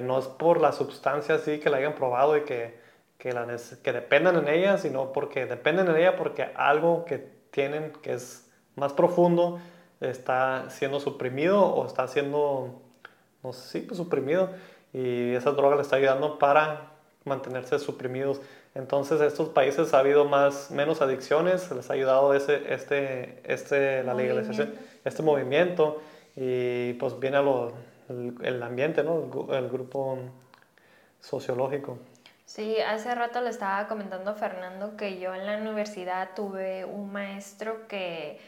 no 0.03 0.17
es 0.17 0.25
por 0.25 0.59
la 0.59 0.71
sustancia 0.71 1.35
así 1.35 1.59
que 1.59 1.69
la 1.69 1.77
hayan 1.77 1.93
probado 1.93 2.35
y 2.35 2.41
que 2.41 2.81
que, 3.21 3.33
la, 3.33 3.45
que 3.83 3.93
dependan 3.93 4.35
en 4.37 4.47
ella, 4.47 4.79
sino 4.79 5.13
porque 5.13 5.45
dependen 5.45 5.87
en 5.89 5.95
ella 5.95 6.15
porque 6.15 6.49
algo 6.55 7.05
que 7.05 7.19
tienen 7.51 7.93
que 8.01 8.13
es 8.13 8.49
más 8.75 8.93
profundo 8.93 9.59
está 9.99 10.71
siendo 10.71 10.99
suprimido 10.99 11.63
o 11.63 11.85
está 11.85 12.07
siendo, 12.07 12.81
no 13.43 13.53
sé, 13.53 13.79
sí, 13.79 13.85
pues 13.85 13.97
suprimido 13.97 14.49
y 14.91 15.35
esa 15.35 15.51
droga 15.51 15.75
le 15.75 15.83
está 15.83 15.97
ayudando 15.97 16.39
para 16.39 16.90
mantenerse 17.25 17.79
suprimidos. 17.79 18.41
Entonces, 18.73 19.21
estos 19.21 19.49
países 19.49 19.93
ha 19.93 19.99
habido 19.99 20.25
más, 20.25 20.71
menos 20.71 21.01
adicciones, 21.01 21.69
les 21.71 21.89
ha 21.89 21.93
ayudado 21.93 22.33
ese, 22.33 22.73
este, 22.73 23.41
este, 23.43 24.03
la 24.03 24.13
legalización, 24.13 24.73
este 25.03 25.23
movimiento 25.23 26.01
y 26.35 26.93
pues 26.93 27.19
viene 27.19 27.37
a 27.37 27.41
lo, 27.41 27.73
el, 28.09 28.63
ambiente, 28.63 29.03
¿no? 29.03 29.29
el 29.53 29.69
grupo 29.69 30.19
sociológico. 31.19 31.97
Sí, 32.45 32.77
hace 32.79 33.13
rato 33.15 33.41
le 33.41 33.49
estaba 33.49 33.87
comentando 33.87 34.31
a 34.31 34.33
Fernando 34.33 34.97
que 34.97 35.19
yo 35.19 35.33
en 35.33 35.45
la 35.45 35.57
universidad 35.57 36.31
tuve 36.35 36.83
un 36.83 37.11
maestro 37.11 37.87
que 37.87 38.39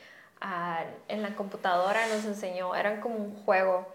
ah, 0.41 0.83
en 1.07 1.21
la 1.21 1.35
computadora 1.35 2.05
nos 2.07 2.25
enseñó, 2.25 2.75
eran 2.75 2.99
como 2.99 3.15
un 3.15 3.35
juego 3.45 3.87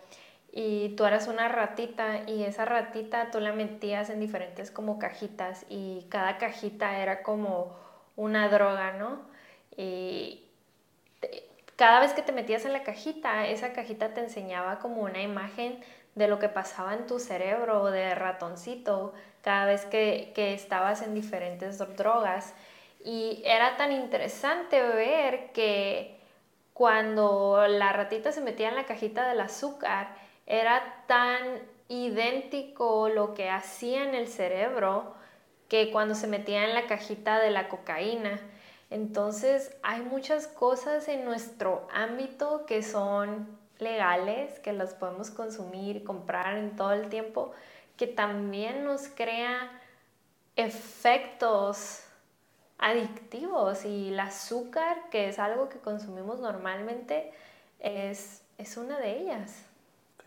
y 0.53 0.91
tú 0.97 1.05
eras 1.05 1.29
una 1.29 1.49
ratita 1.49 2.23
y 2.27 2.45
esa 2.45 2.65
ratita 2.65 3.31
tú 3.31 3.41
la 3.41 3.53
metías 3.53 4.11
en 4.11 4.21
diferentes 4.21 4.71
como 4.71 4.99
cajitas 4.99 5.67
y 5.69 6.07
cada 6.09 6.39
cajita 6.39 6.99
era 6.99 7.23
como 7.23 7.77
una 8.17 8.49
droga, 8.49 8.93
¿no? 8.93 9.21
Y 9.77 10.43
cada 11.77 12.01
vez 12.01 12.13
que 12.13 12.23
te 12.23 12.33
metías 12.33 12.65
en 12.65 12.73
la 12.73 12.83
cajita, 12.83 13.47
esa 13.47 13.73
cajita 13.73 14.13
te 14.15 14.21
enseñaba 14.21 14.81
como 14.81 15.03
una 15.03 15.23
imagen 15.23 15.79
de 16.17 16.27
lo 16.27 16.41
que 16.41 16.49
pasaba 16.49 16.95
en 16.95 17.07
tu 17.07 17.21
cerebro 17.21 17.93
de 17.93 18.15
ratoncito 18.17 19.15
cada 19.43 19.67
vez 19.67 19.85
que, 19.85 20.33
estabas 20.35 21.03
en 21.03 21.15
diferentes 21.15 21.79
drogas. 21.97 22.55
Y 23.05 23.43
era 23.45 23.77
tan 23.77 23.93
interesante 23.93 24.83
ver 24.83 25.53
que 25.53 26.19
cuando 26.75 27.65
la 27.69 27.93
ratita 27.93 28.33
se 28.33 28.41
metía 28.41 28.69
en 28.71 28.75
la 28.75 28.85
cajita 28.85 29.29
del 29.29 29.41
azúcar, 29.41 30.09
era 30.49 31.05
tan 31.07 31.61
idéntico 31.89 33.11
lo 33.11 33.35
que 33.35 33.51
hacía 33.51 34.03
en 34.05 34.15
el 34.15 34.29
cerebro 34.29 35.15
que 35.69 35.91
cuando 35.93 36.15
se 36.15 36.27
metía 36.27 36.65
en 36.65 36.75
la 36.75 36.87
cajita 36.87 37.39
de 37.39 37.51
la 37.51 37.69
cocaína. 37.69 38.41
Entonces 38.91 39.77
hay 39.83 40.01
muchas 40.01 40.49
cosas 40.49 41.07
en 41.09 41.27
nuestro 41.27 41.87
ámbito 41.93 42.65
que 42.65 42.83
son 42.83 43.59
legales, 43.79 44.59
que 44.61 44.73
las 44.73 44.95
podemos 44.95 45.31
consumir 45.31 46.03
comprar 46.03 46.57
en 46.57 46.75
todo 46.77 46.93
el 46.93 47.11
tiempo, 47.11 47.53
que 47.99 48.07
también 48.07 48.85
nos 48.85 49.09
crea 49.09 49.71
efectos 50.57 52.05
adictivos 52.79 53.85
y 53.85 54.09
el 54.09 54.21
azúcar, 54.21 55.11
que 55.11 55.29
es 55.29 55.39
algo 55.39 55.69
que 55.69 55.79
consumimos 55.79 56.41
normalmente, 56.41 57.33
es, 57.81 58.43
es 58.57 58.79
una 58.79 58.99
de 58.99 59.19
ellas. 59.19 59.68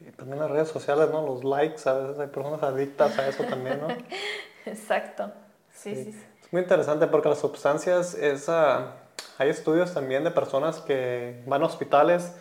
Sí, 0.04 0.12
también 0.14 0.40
las 0.40 0.50
redes 0.50 0.70
sociales, 0.70 1.10
¿no? 1.12 1.26
Los 1.26 1.44
likes, 1.44 1.88
a 1.88 1.94
veces 1.94 2.20
hay 2.20 2.28
personas 2.28 2.64
adictas 2.64 3.18
a 3.20 3.28
eso 3.28 3.44
también, 3.44 3.80
¿no? 3.82 3.88
Exacto. 4.66 5.32
Sí, 5.72 5.96
sí. 5.96 6.24
Muy 6.52 6.64
interesante 6.64 7.08
porque 7.08 7.30
las 7.30 7.40
sustancias, 7.40 8.16
es, 8.16 8.50
ah, 8.50 8.96
hay 9.38 9.50
estudios 9.50 9.94
también 9.94 10.24
de 10.24 10.32
personas 10.32 10.80
que 10.80 11.44
van 11.46 11.62
a 11.62 11.66
hospitales 11.66 12.36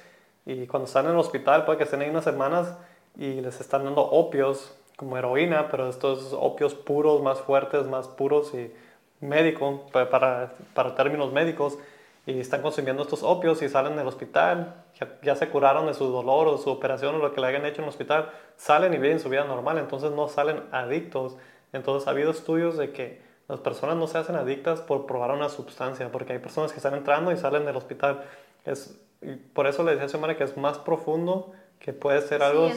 y 0.46 0.66
cuando 0.66 0.87
están 0.87 1.05
en 1.07 1.12
el 1.12 1.18
hospital 1.18 1.64
puede 1.64 1.79
que 1.79 1.85
estén 1.85 2.01
ahí 2.01 2.09
unas 2.09 2.25
semanas 2.25 2.75
y 3.16 3.40
les 3.40 3.61
están 3.61 3.85
dando 3.85 4.03
opios 4.03 4.75
como 4.96 5.16
heroína, 5.16 5.68
pero 5.70 5.88
estos 5.88 6.33
opios 6.33 6.75
puros, 6.75 7.23
más 7.23 7.40
fuertes, 7.40 7.87
más 7.87 8.09
puros 8.09 8.53
y 8.55 8.73
médico, 9.20 9.87
para, 9.92 10.55
para 10.75 10.94
términos 10.94 11.33
médicos, 11.33 11.79
y 12.26 12.38
están 12.38 12.62
consumiendo 12.62 13.02
estos 13.02 13.22
opios 13.22 13.62
y 13.62 13.68
salen 13.68 13.96
del 13.96 14.06
hospital, 14.06 14.85
ya, 15.22 15.35
se 15.35 15.48
curaron 15.48 15.87
de 15.87 15.94
su 15.94 16.06
dolor 16.06 16.48
o 16.48 16.59
su 16.59 16.70
operación 16.70 17.14
o 17.14 17.18
lo 17.18 17.33
que 17.33 17.40
le 17.40 17.46
hayan 17.46 17.64
hecho 17.64 17.80
en 17.80 17.85
el 17.85 17.88
hospital, 17.88 18.30
salen 18.56 18.92
y 18.92 18.98
viven 18.98 19.20
su 19.20 19.28
vida 19.28 19.44
normal, 19.44 19.78
entonces 19.78 20.11
no 20.12 20.28
salen 20.28 20.62
adictos. 20.70 21.37
Entonces 21.72 22.06
ha 22.06 22.11
habido 22.11 22.30
estudios 22.30 22.76
de 22.76 22.92
que 22.92 23.22
las 23.48 23.61
personas 23.61 23.96
no 23.96 24.06
se 24.06 24.18
hacen 24.18 24.37
adictas 24.37 24.80
por 24.80 25.06
probar 25.06 25.30
una 25.33 25.48
sustancia, 25.48 26.12
porque 26.12 26.35
hay 26.35 26.38
personas 26.38 26.72
que 26.72 26.76
están 26.76 26.94
entrando 26.94 27.33
y 27.33 27.37
salen 27.37 27.64
del 27.64 27.76
hospital. 27.76 28.22
Es, 28.64 29.00
y 29.22 29.37
por 29.37 29.66
eso 29.66 29.83
le 29.83 29.92
decía 29.92 30.06
a 30.06 30.09
su 30.09 30.37
que 30.37 30.44
es 30.44 30.56
más 30.56 30.78
profundo 30.78 31.52
que 31.78 31.94
puede 31.94 32.20
ser 32.20 32.42
algo 32.42 32.68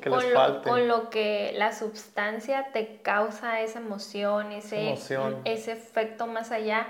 que, 0.00 0.08
les 0.08 0.32
falte. 0.32 0.68
con 0.68 0.86
lo 0.86 1.10
que 1.10 1.52
la 1.56 1.72
sustancia 1.72 2.68
te 2.72 3.00
causa 3.02 3.60
esa 3.60 3.80
emoción, 3.80 4.52
ese, 4.52 4.92
ese 5.44 5.72
efecto 5.72 6.28
más 6.28 6.52
allá 6.52 6.86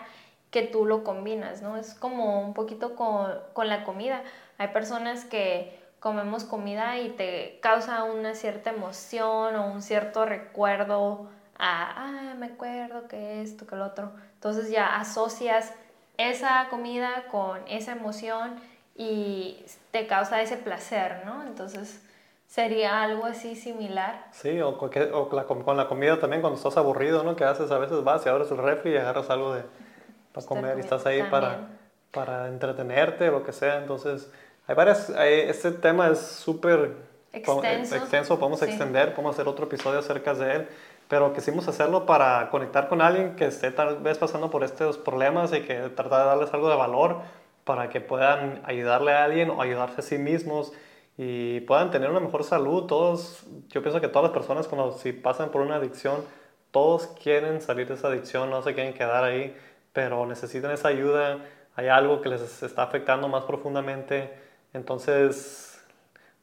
que 0.56 0.62
tú 0.62 0.86
lo 0.86 1.04
combinas, 1.04 1.60
¿no? 1.60 1.76
Es 1.76 1.92
como 1.92 2.40
un 2.40 2.54
poquito 2.54 2.96
con, 2.96 3.30
con 3.52 3.68
la 3.68 3.84
comida. 3.84 4.22
Hay 4.56 4.68
personas 4.68 5.26
que 5.26 5.78
comemos 6.00 6.44
comida 6.44 6.98
y 6.98 7.10
te 7.10 7.58
causa 7.60 8.04
una 8.04 8.34
cierta 8.34 8.70
emoción 8.70 9.54
o 9.54 9.66
un 9.70 9.82
cierto 9.82 10.24
recuerdo 10.24 11.28
a, 11.58 12.30
ah, 12.30 12.34
me 12.38 12.46
acuerdo 12.46 13.06
que 13.06 13.42
esto, 13.42 13.66
que 13.66 13.76
lo 13.76 13.84
otro. 13.84 14.12
Entonces 14.32 14.70
ya 14.70 14.98
asocias 14.98 15.74
esa 16.16 16.68
comida 16.70 17.24
con 17.30 17.60
esa 17.68 17.92
emoción 17.92 18.58
y 18.94 19.62
te 19.90 20.06
causa 20.06 20.40
ese 20.40 20.56
placer, 20.56 21.20
¿no? 21.26 21.42
Entonces 21.42 22.02
sería 22.46 23.02
algo 23.02 23.26
así 23.26 23.56
similar. 23.56 24.24
Sí, 24.32 24.58
o, 24.62 24.78
con 24.78 25.76
la 25.76 25.86
comida 25.86 26.18
también 26.18 26.40
cuando 26.40 26.56
estás 26.56 26.78
aburrido, 26.78 27.24
¿no? 27.24 27.36
Que 27.36 27.44
haces 27.44 27.70
a 27.70 27.76
veces 27.76 28.02
vas 28.04 28.24
y 28.24 28.30
abres 28.30 28.50
el 28.50 28.56
refri 28.56 28.92
y 28.92 28.96
agarras 28.96 29.28
algo 29.28 29.52
de 29.52 29.62
para 30.36 30.46
comer 30.46 30.78
y 30.78 30.80
estás 30.82 31.04
ahí 31.06 31.22
para, 31.30 31.68
para 32.12 32.48
entretenerte, 32.48 33.28
lo 33.30 33.42
que 33.42 33.52
sea. 33.52 33.78
Entonces, 33.78 34.30
hay 34.68 34.74
varias, 34.76 35.10
este 35.10 35.72
tema 35.72 36.08
es 36.08 36.20
súper 36.20 36.92
extenso. 37.32 37.96
extenso, 37.96 38.38
podemos 38.38 38.62
extender, 38.62 39.14
podemos 39.14 39.34
hacer 39.34 39.48
otro 39.48 39.66
episodio 39.66 39.98
acerca 39.98 40.34
de 40.34 40.56
él 40.56 40.68
pero 41.08 41.32
quisimos 41.32 41.68
hacerlo 41.68 42.06
para 42.06 42.50
conectar 42.50 42.88
con 42.88 43.00
alguien 43.00 43.36
que 43.36 43.46
esté 43.46 43.70
tal 43.70 43.98
vez 43.98 44.18
pasando 44.18 44.50
por 44.50 44.64
estos 44.64 44.98
problemas 44.98 45.52
y 45.52 45.60
que 45.60 45.74
tratar 45.90 46.20
de 46.20 46.26
darles 46.26 46.52
algo 46.52 46.68
de 46.68 46.76
valor 46.76 47.18
para 47.64 47.88
que 47.90 48.00
puedan 48.00 48.62
ayudarle 48.64 49.12
a 49.12 49.24
alguien 49.24 49.50
o 49.50 49.62
ayudarse 49.62 50.00
a 50.00 50.04
sí 50.04 50.18
mismos 50.18 50.72
y 51.16 51.60
puedan 51.60 51.90
tener 51.90 52.10
una 52.10 52.20
mejor 52.20 52.44
salud. 52.44 52.84
Todos, 52.86 53.44
yo 53.68 53.82
pienso 53.82 54.00
que 54.00 54.08
todas 54.08 54.24
las 54.24 54.32
personas 54.32 54.66
cuando 54.66 54.92
si 54.92 55.12
pasan 55.12 55.50
por 55.50 55.60
una 55.60 55.76
adicción, 55.76 56.24
todos 56.72 57.06
quieren 57.22 57.60
salir 57.60 57.86
de 57.86 57.94
esa 57.94 58.08
adicción, 58.08 58.50
no 58.50 58.62
se 58.62 58.74
quieren 58.74 58.92
quedar 58.92 59.24
ahí, 59.24 59.56
pero 59.96 60.26
necesitan 60.26 60.72
esa 60.72 60.88
ayuda, 60.88 61.38
hay 61.74 61.88
algo 61.88 62.20
que 62.20 62.28
les 62.28 62.62
está 62.62 62.82
afectando 62.82 63.28
más 63.28 63.44
profundamente. 63.44 64.30
Entonces, 64.74 65.82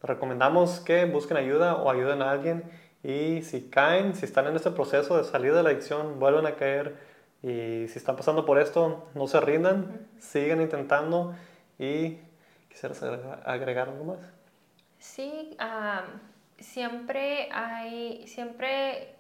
recomendamos 0.02 0.80
que 0.80 1.06
busquen 1.06 1.38
ayuda 1.38 1.76
o 1.76 1.92
ayuden 1.92 2.24
a 2.24 2.32
alguien 2.32 2.64
y 3.04 3.44
si 3.44 3.70
caen, 3.70 4.16
si 4.16 4.26
están 4.26 4.48
en 4.48 4.56
este 4.56 4.72
proceso 4.72 5.20
de 5.20 5.24
salir 5.24 5.54
de 5.54 5.62
la 5.62 5.70
adicción, 5.70 6.20
vuelven 6.20 6.48
a 6.48 6.56
caer 6.56 6.96
y 7.44 7.88
si 7.90 7.94
están 8.00 8.16
pasando 8.16 8.44
por 8.44 8.58
esto, 8.58 9.06
no 9.14 9.28
se 9.28 9.40
rindan, 9.40 10.08
sigan 10.18 10.60
intentando 10.60 11.36
y 11.78 12.18
quisieras 12.72 13.04
agregar 13.46 13.88
algo 13.90 14.04
más. 14.04 14.20
Sí, 14.98 15.56
siempre 16.58 17.50
hay, 17.52 18.26
siempre, 18.26 19.14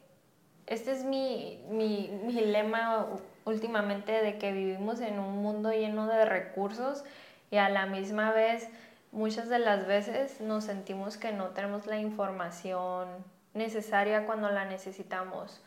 este 0.65 0.91
es 0.91 1.03
mi, 1.03 1.63
mi, 1.69 2.09
mi 2.23 2.33
lema 2.33 3.09
últimamente 3.45 4.11
de 4.11 4.37
que 4.37 4.51
vivimos 4.51 5.01
en 5.01 5.19
un 5.19 5.41
mundo 5.41 5.71
lleno 5.71 6.07
de 6.07 6.25
recursos 6.25 7.03
y 7.51 7.57
a 7.57 7.69
la 7.69 7.85
misma 7.85 8.31
vez 8.31 8.69
muchas 9.11 9.49
de 9.49 9.59
las 9.59 9.85
veces 9.85 10.41
nos 10.41 10.63
sentimos 10.63 11.17
que 11.17 11.31
no 11.31 11.47
tenemos 11.49 11.85
la 11.85 11.99
información 11.99 13.07
necesaria 13.53 14.25
cuando 14.25 14.49
la 14.49 14.65
necesitamos 14.65 15.61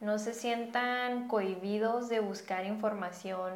no 0.00 0.18
se 0.18 0.32
sientan 0.32 1.28
cohibidos 1.28 2.08
de 2.08 2.20
buscar 2.20 2.64
información 2.64 3.52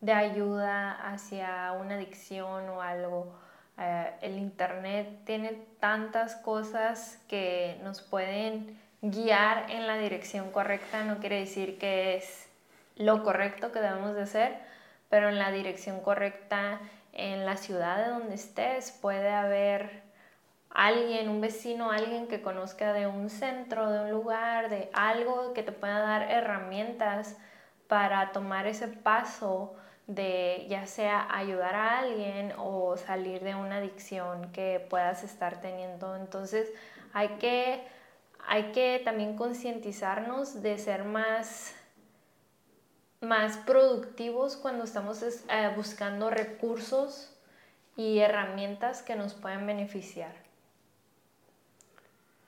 de 0.00 0.12
ayuda 0.12 0.92
hacia 0.92 1.72
una 1.72 1.94
adicción 1.94 2.68
o 2.68 2.82
algo. 2.82 3.32
Eh, 3.78 4.10
el 4.22 4.38
Internet 4.38 5.20
tiene 5.24 5.52
tantas 5.78 6.34
cosas 6.36 7.18
que 7.28 7.80
nos 7.84 8.02
pueden 8.02 8.78
guiar 9.02 9.70
en 9.70 9.86
la 9.86 9.96
dirección 9.96 10.50
correcta. 10.50 11.04
No 11.04 11.18
quiere 11.18 11.40
decir 11.40 11.78
que 11.78 12.16
es 12.16 12.48
lo 12.96 13.22
correcto 13.22 13.72
que 13.72 13.80
debemos 13.80 14.14
de 14.14 14.22
hacer, 14.22 14.58
pero 15.08 15.28
en 15.28 15.38
la 15.38 15.50
dirección 15.50 16.00
correcta, 16.00 16.80
en 17.12 17.46
la 17.46 17.56
ciudad 17.56 18.04
de 18.04 18.10
donde 18.10 18.34
estés, 18.34 18.92
puede 18.92 19.30
haber 19.30 20.02
alguien, 20.70 21.28
un 21.28 21.40
vecino, 21.40 21.92
alguien 21.92 22.26
que 22.26 22.42
conozca 22.42 22.92
de 22.92 23.06
un 23.06 23.30
centro, 23.30 23.90
de 23.90 24.00
un 24.00 24.10
lugar, 24.10 24.68
de 24.68 24.90
algo 24.92 25.54
que 25.54 25.62
te 25.62 25.72
pueda 25.72 26.00
dar 26.00 26.30
herramientas 26.30 27.36
para 27.86 28.32
tomar 28.32 28.66
ese 28.66 28.88
paso 28.88 29.76
de 30.06 30.66
ya 30.68 30.86
sea 30.86 31.26
ayudar 31.30 31.74
a 31.74 31.98
alguien 32.00 32.52
o 32.58 32.96
salir 32.96 33.42
de 33.42 33.54
una 33.54 33.76
adicción 33.76 34.52
que 34.52 34.84
puedas 34.90 35.22
estar 35.24 35.60
teniendo. 35.60 36.16
Entonces 36.16 36.70
hay 37.12 37.28
que, 37.38 37.86
hay 38.46 38.72
que 38.72 39.00
también 39.04 39.36
concientizarnos 39.36 40.62
de 40.62 40.78
ser 40.78 41.04
más, 41.04 41.74
más 43.24 43.56
productivos 43.58 44.56
cuando 44.56 44.84
estamos 44.84 45.22
eh, 45.22 45.72
buscando 45.76 46.30
recursos 46.30 47.30
y 47.96 48.18
herramientas 48.18 49.02
que 49.02 49.16
nos 49.16 49.34
pueden 49.34 49.66
beneficiar. 49.66 50.32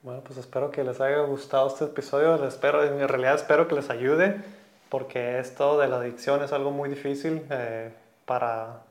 Bueno, 0.03 0.21
pues 0.23 0.39
espero 0.39 0.71
que 0.71 0.85
les 0.85 1.01
haya 1.01 1.19
gustado 1.21 1.67
este 1.69 1.85
episodio. 1.87 2.37
Les 2.37 2.55
espero, 2.55 2.85
en 2.85 3.09
realidad 3.09 3.35
espero 3.35 3.67
que 3.67 3.75
les 3.75 3.91
ayude, 3.91 4.41
porque 4.89 5.39
esto 5.39 5.79
de 5.79 5.89
la 5.89 5.97
adicción 5.97 6.43
es 6.43 6.53
algo 6.53 6.71
muy 6.71 6.89
difícil 6.89 7.45
eh, 7.51 7.93
para 8.25 8.83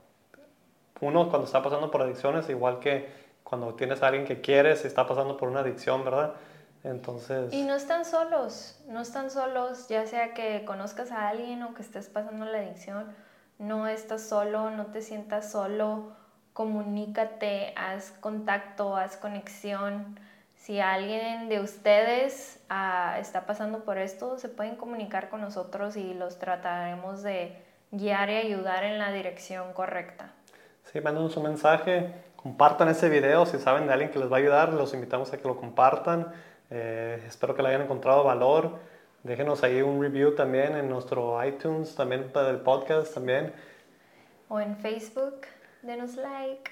uno 0.99 1.29
cuando 1.29 1.45
está 1.45 1.61
pasando 1.61 1.91
por 1.91 2.01
adicciones, 2.01 2.49
igual 2.49 2.79
que 2.79 3.09
cuando 3.43 3.73
tienes 3.75 4.01
a 4.01 4.07
alguien 4.07 4.25
que 4.25 4.41
quieres 4.41 4.83
y 4.83 4.87
está 4.87 5.07
pasando 5.07 5.37
por 5.37 5.49
una 5.49 5.61
adicción, 5.61 6.03
¿verdad? 6.03 6.33
Entonces... 6.85 7.51
Y 7.51 7.63
no 7.63 7.75
están 7.75 8.05
solos, 8.05 8.79
no 8.87 9.01
están 9.01 9.29
solos, 9.29 9.87
ya 9.89 10.05
sea 10.05 10.33
que 10.33 10.63
conozcas 10.65 11.11
a 11.11 11.27
alguien 11.27 11.63
o 11.63 11.73
que 11.73 11.81
estés 11.81 12.07
pasando 12.09 12.45
la 12.45 12.59
adicción, 12.59 13.13
no 13.57 13.87
estás 13.87 14.21
solo, 14.21 14.69
no 14.69 14.87
te 14.87 15.01
sientas 15.01 15.51
solo, 15.51 16.13
comunícate, 16.53 17.73
haz 17.75 18.11
contacto, 18.21 18.95
haz 18.95 19.17
conexión 19.17 20.19
si 20.65 20.79
alguien 20.79 21.47
de 21.47 21.59
ustedes 21.59 22.59
ah, 22.69 23.17
está 23.19 23.45
pasando 23.45 23.83
por 23.83 23.99
esto, 23.99 24.39
se 24.39 24.49
pueden 24.49 24.75
comunicar 24.75 25.29
con 25.29 25.41
nosotros 25.41 25.95
y 25.95 26.15
los 26.15 26.39
trataremos 26.39 27.21
de 27.21 27.55
guiar 27.91 28.31
y 28.31 28.37
ayudar 28.37 28.83
en 28.83 28.97
la 28.97 29.11
dirección 29.11 29.73
correcta. 29.73 30.31
Sí, 30.91 31.01
mándenos 31.01 31.37
un 31.37 31.43
mensaje, 31.43 32.15
compartan 32.35 32.89
ese 32.89 33.09
video, 33.09 33.45
si 33.45 33.59
saben 33.59 33.85
de 33.85 33.93
alguien 33.93 34.09
que 34.09 34.17
les 34.17 34.31
va 34.31 34.37
a 34.37 34.39
ayudar, 34.39 34.73
los 34.73 34.93
invitamos 34.95 35.31
a 35.33 35.37
que 35.37 35.47
lo 35.47 35.55
compartan. 35.55 36.33
Eh, 36.77 37.23
espero 37.25 37.55
que 37.55 37.63
le 37.63 37.69
hayan 37.69 37.83
encontrado 37.83 38.25
valor. 38.25 38.71
Déjenos 39.23 39.63
ahí 39.63 39.81
un 39.81 40.01
review 40.01 40.35
también 40.35 40.75
en 40.75 40.89
nuestro 40.89 41.41
iTunes, 41.43 41.95
también 41.95 42.29
para 42.33 42.49
el 42.49 42.57
podcast 42.57 43.13
también. 43.13 43.53
O 44.49 44.59
en 44.59 44.75
Facebook, 44.75 45.47
denos 45.81 46.17
like. 46.17 46.69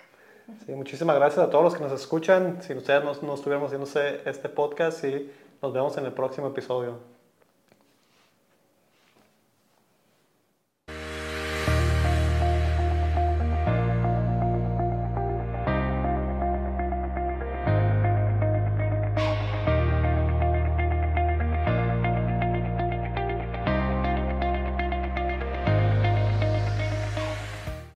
Sí, 0.65 0.73
muchísimas 0.73 1.15
gracias 1.15 1.47
a 1.47 1.49
todos 1.49 1.63
los 1.63 1.75
que 1.75 1.83
nos 1.83 1.93
escuchan. 1.93 2.61
Si 2.61 2.73
ustedes 2.73 3.01
no, 3.01 3.13
no 3.25 3.35
estuvieran 3.35 3.63
haciéndose 3.63 4.19
este 4.25 4.49
podcast 4.49 5.05
y 5.05 5.31
nos 5.61 5.71
vemos 5.71 5.97
en 5.97 6.05
el 6.05 6.11
próximo 6.11 6.47
episodio. 6.47 7.12